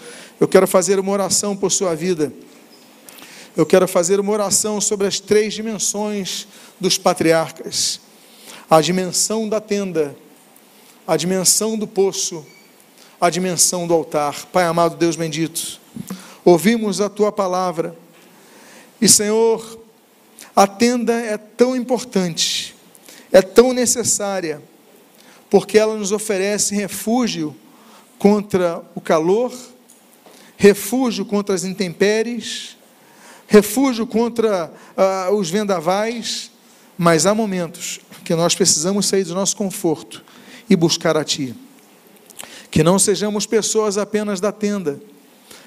Eu 0.40 0.48
quero 0.48 0.66
fazer 0.66 0.98
uma 0.98 1.12
oração 1.12 1.56
por 1.56 1.70
sua 1.70 1.94
vida 1.94 2.32
eu 3.58 3.66
quero 3.66 3.88
fazer 3.88 4.20
uma 4.20 4.30
oração 4.30 4.80
sobre 4.80 5.08
as 5.08 5.18
três 5.18 5.52
dimensões 5.52 6.46
dos 6.78 6.96
patriarcas: 6.96 8.00
a 8.70 8.80
dimensão 8.80 9.48
da 9.48 9.60
tenda, 9.60 10.16
a 11.04 11.16
dimensão 11.16 11.76
do 11.76 11.84
poço, 11.84 12.46
a 13.20 13.28
dimensão 13.28 13.84
do 13.88 13.92
altar. 13.92 14.46
Pai 14.52 14.64
amado, 14.64 14.96
Deus 14.96 15.16
bendito, 15.16 15.80
ouvimos 16.44 17.00
a 17.00 17.08
tua 17.08 17.32
palavra 17.32 17.96
e, 19.00 19.08
Senhor, 19.08 19.80
a 20.54 20.64
tenda 20.64 21.14
é 21.14 21.36
tão 21.36 21.74
importante, 21.74 22.76
é 23.32 23.42
tão 23.42 23.72
necessária, 23.72 24.62
porque 25.50 25.76
ela 25.76 25.96
nos 25.96 26.12
oferece 26.12 26.76
refúgio 26.76 27.56
contra 28.20 28.84
o 28.94 29.00
calor, 29.00 29.52
refúgio 30.56 31.24
contra 31.24 31.56
as 31.56 31.64
intempéries 31.64 32.77
refúgio 33.48 34.06
contra 34.06 34.70
ah, 34.94 35.30
os 35.32 35.50
vendavais, 35.50 36.50
mas 36.96 37.24
há 37.24 37.34
momentos 37.34 37.98
que 38.22 38.34
nós 38.34 38.54
precisamos 38.54 39.06
sair 39.06 39.24
do 39.24 39.34
nosso 39.34 39.56
conforto 39.56 40.22
e 40.68 40.76
buscar 40.76 41.16
a 41.16 41.24
Ti. 41.24 41.54
Que 42.70 42.82
não 42.82 42.98
sejamos 42.98 43.46
pessoas 43.46 43.96
apenas 43.96 44.38
da 44.38 44.52
tenda, 44.52 45.00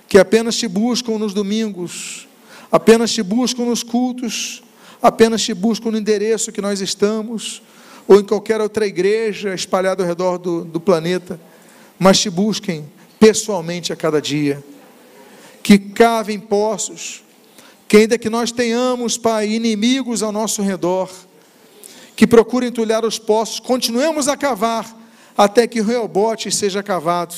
que 0.07 0.19
apenas 0.19 0.55
te 0.55 0.67
buscam 0.67 1.17
nos 1.17 1.33
domingos, 1.33 2.27
apenas 2.71 3.11
te 3.11 3.23
buscam 3.23 3.65
nos 3.65 3.81
cultos, 3.81 4.61
apenas 5.01 5.41
te 5.41 5.53
buscam 5.53 5.89
no 5.89 5.97
endereço 5.97 6.51
que 6.51 6.61
nós 6.61 6.81
estamos, 6.81 7.63
ou 8.07 8.19
em 8.19 8.23
qualquer 8.23 8.61
outra 8.61 8.85
igreja 8.85 9.55
espalhada 9.55 10.03
ao 10.03 10.07
redor 10.07 10.37
do, 10.37 10.63
do 10.63 10.79
planeta, 10.79 11.39
mas 11.97 12.19
te 12.19 12.29
busquem 12.29 12.85
pessoalmente 13.19 13.91
a 13.91 13.95
cada 13.95 14.21
dia. 14.21 14.63
Que 15.63 15.79
cavem 15.79 16.39
poços, 16.39 17.23
que 17.91 17.97
ainda 17.97 18.17
que 18.17 18.29
nós 18.29 18.53
tenhamos, 18.53 19.17
Pai, 19.17 19.49
inimigos 19.49 20.23
ao 20.23 20.31
nosso 20.31 20.61
redor, 20.61 21.11
que 22.15 22.25
procurem 22.25 22.69
entulhar 22.69 23.03
os 23.03 23.19
poços, 23.19 23.59
continuemos 23.59 24.29
a 24.29 24.37
cavar 24.37 24.97
até 25.37 25.67
que 25.67 25.81
o 25.81 25.83
rebote 25.83 26.49
seja 26.51 26.81
cavado. 26.81 27.35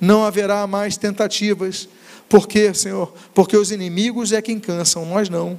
Não 0.00 0.24
haverá 0.24 0.66
mais 0.66 0.96
tentativas. 0.96 1.88
Por 2.28 2.48
quê, 2.48 2.74
Senhor? 2.74 3.14
Porque 3.32 3.56
os 3.56 3.70
inimigos 3.70 4.32
é 4.32 4.42
quem 4.42 4.58
cansam, 4.58 5.06
nós 5.06 5.28
não. 5.28 5.56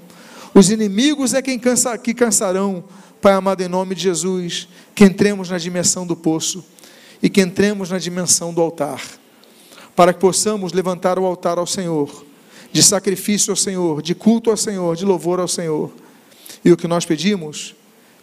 Os 0.54 0.69
inimigos 0.69 1.34
é 1.34 1.41
quem 1.41 1.58
cansa, 1.58 1.98
que 1.98 2.13
cansarão. 2.13 2.84
Pai 3.21 3.32
amado, 3.32 3.62
em 3.62 3.69
nome 3.69 3.95
de 3.95 4.02
Jesus, 4.02 4.67
que 4.93 5.06
entremos 5.06 5.50
na 5.50 5.58
dimensão 5.58 6.06
do 6.06 6.13
poço 6.13 6.62
e 7.24 7.30
que 7.30 7.39
entremos 7.39 7.89
na 7.89 8.00
dimensão 8.00 8.54
do 8.54 8.60
altar, 8.60 9.02
para 9.95 10.12
que 10.13 10.19
possamos 10.19 10.74
levantar 10.74 11.17
o 11.17 11.26
altar 11.26 11.58
ao 11.58 11.65
Senhor 11.65 12.26
de 12.75 12.83
sacrifício 12.83 13.51
ao 13.51 13.55
Senhor, 13.55 14.01
de 14.01 14.13
culto 14.13 14.51
ao 14.51 14.57
Senhor, 14.57 14.97
de 14.97 15.05
louvor 15.05 15.39
ao 15.39 15.47
Senhor. 15.47 15.93
E 16.63 16.73
o 16.73 16.75
que 16.75 16.89
nós 16.89 17.05
pedimos? 17.05 17.73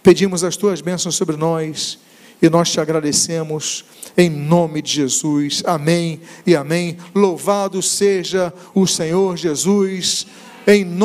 Pedimos 0.03 0.45
as 0.45 0.59
tuas 0.59 0.83
bênçãos 0.83 1.15
sobre 1.15 1.39
nós 1.39 1.99
e 2.43 2.51
nós 2.51 2.71
te 2.71 2.79
agradecemos 2.79 3.83
em 4.15 4.29
nome 4.29 4.83
de 4.83 4.93
Jesus. 4.93 5.63
Amém 5.65 6.21
e 6.47 6.55
amém. 6.55 6.99
Louvado 7.15 7.81
seja 7.81 8.53
o 8.75 8.87
Senhor 8.87 9.39
Jesus. 9.39 10.27
Em 10.67 10.85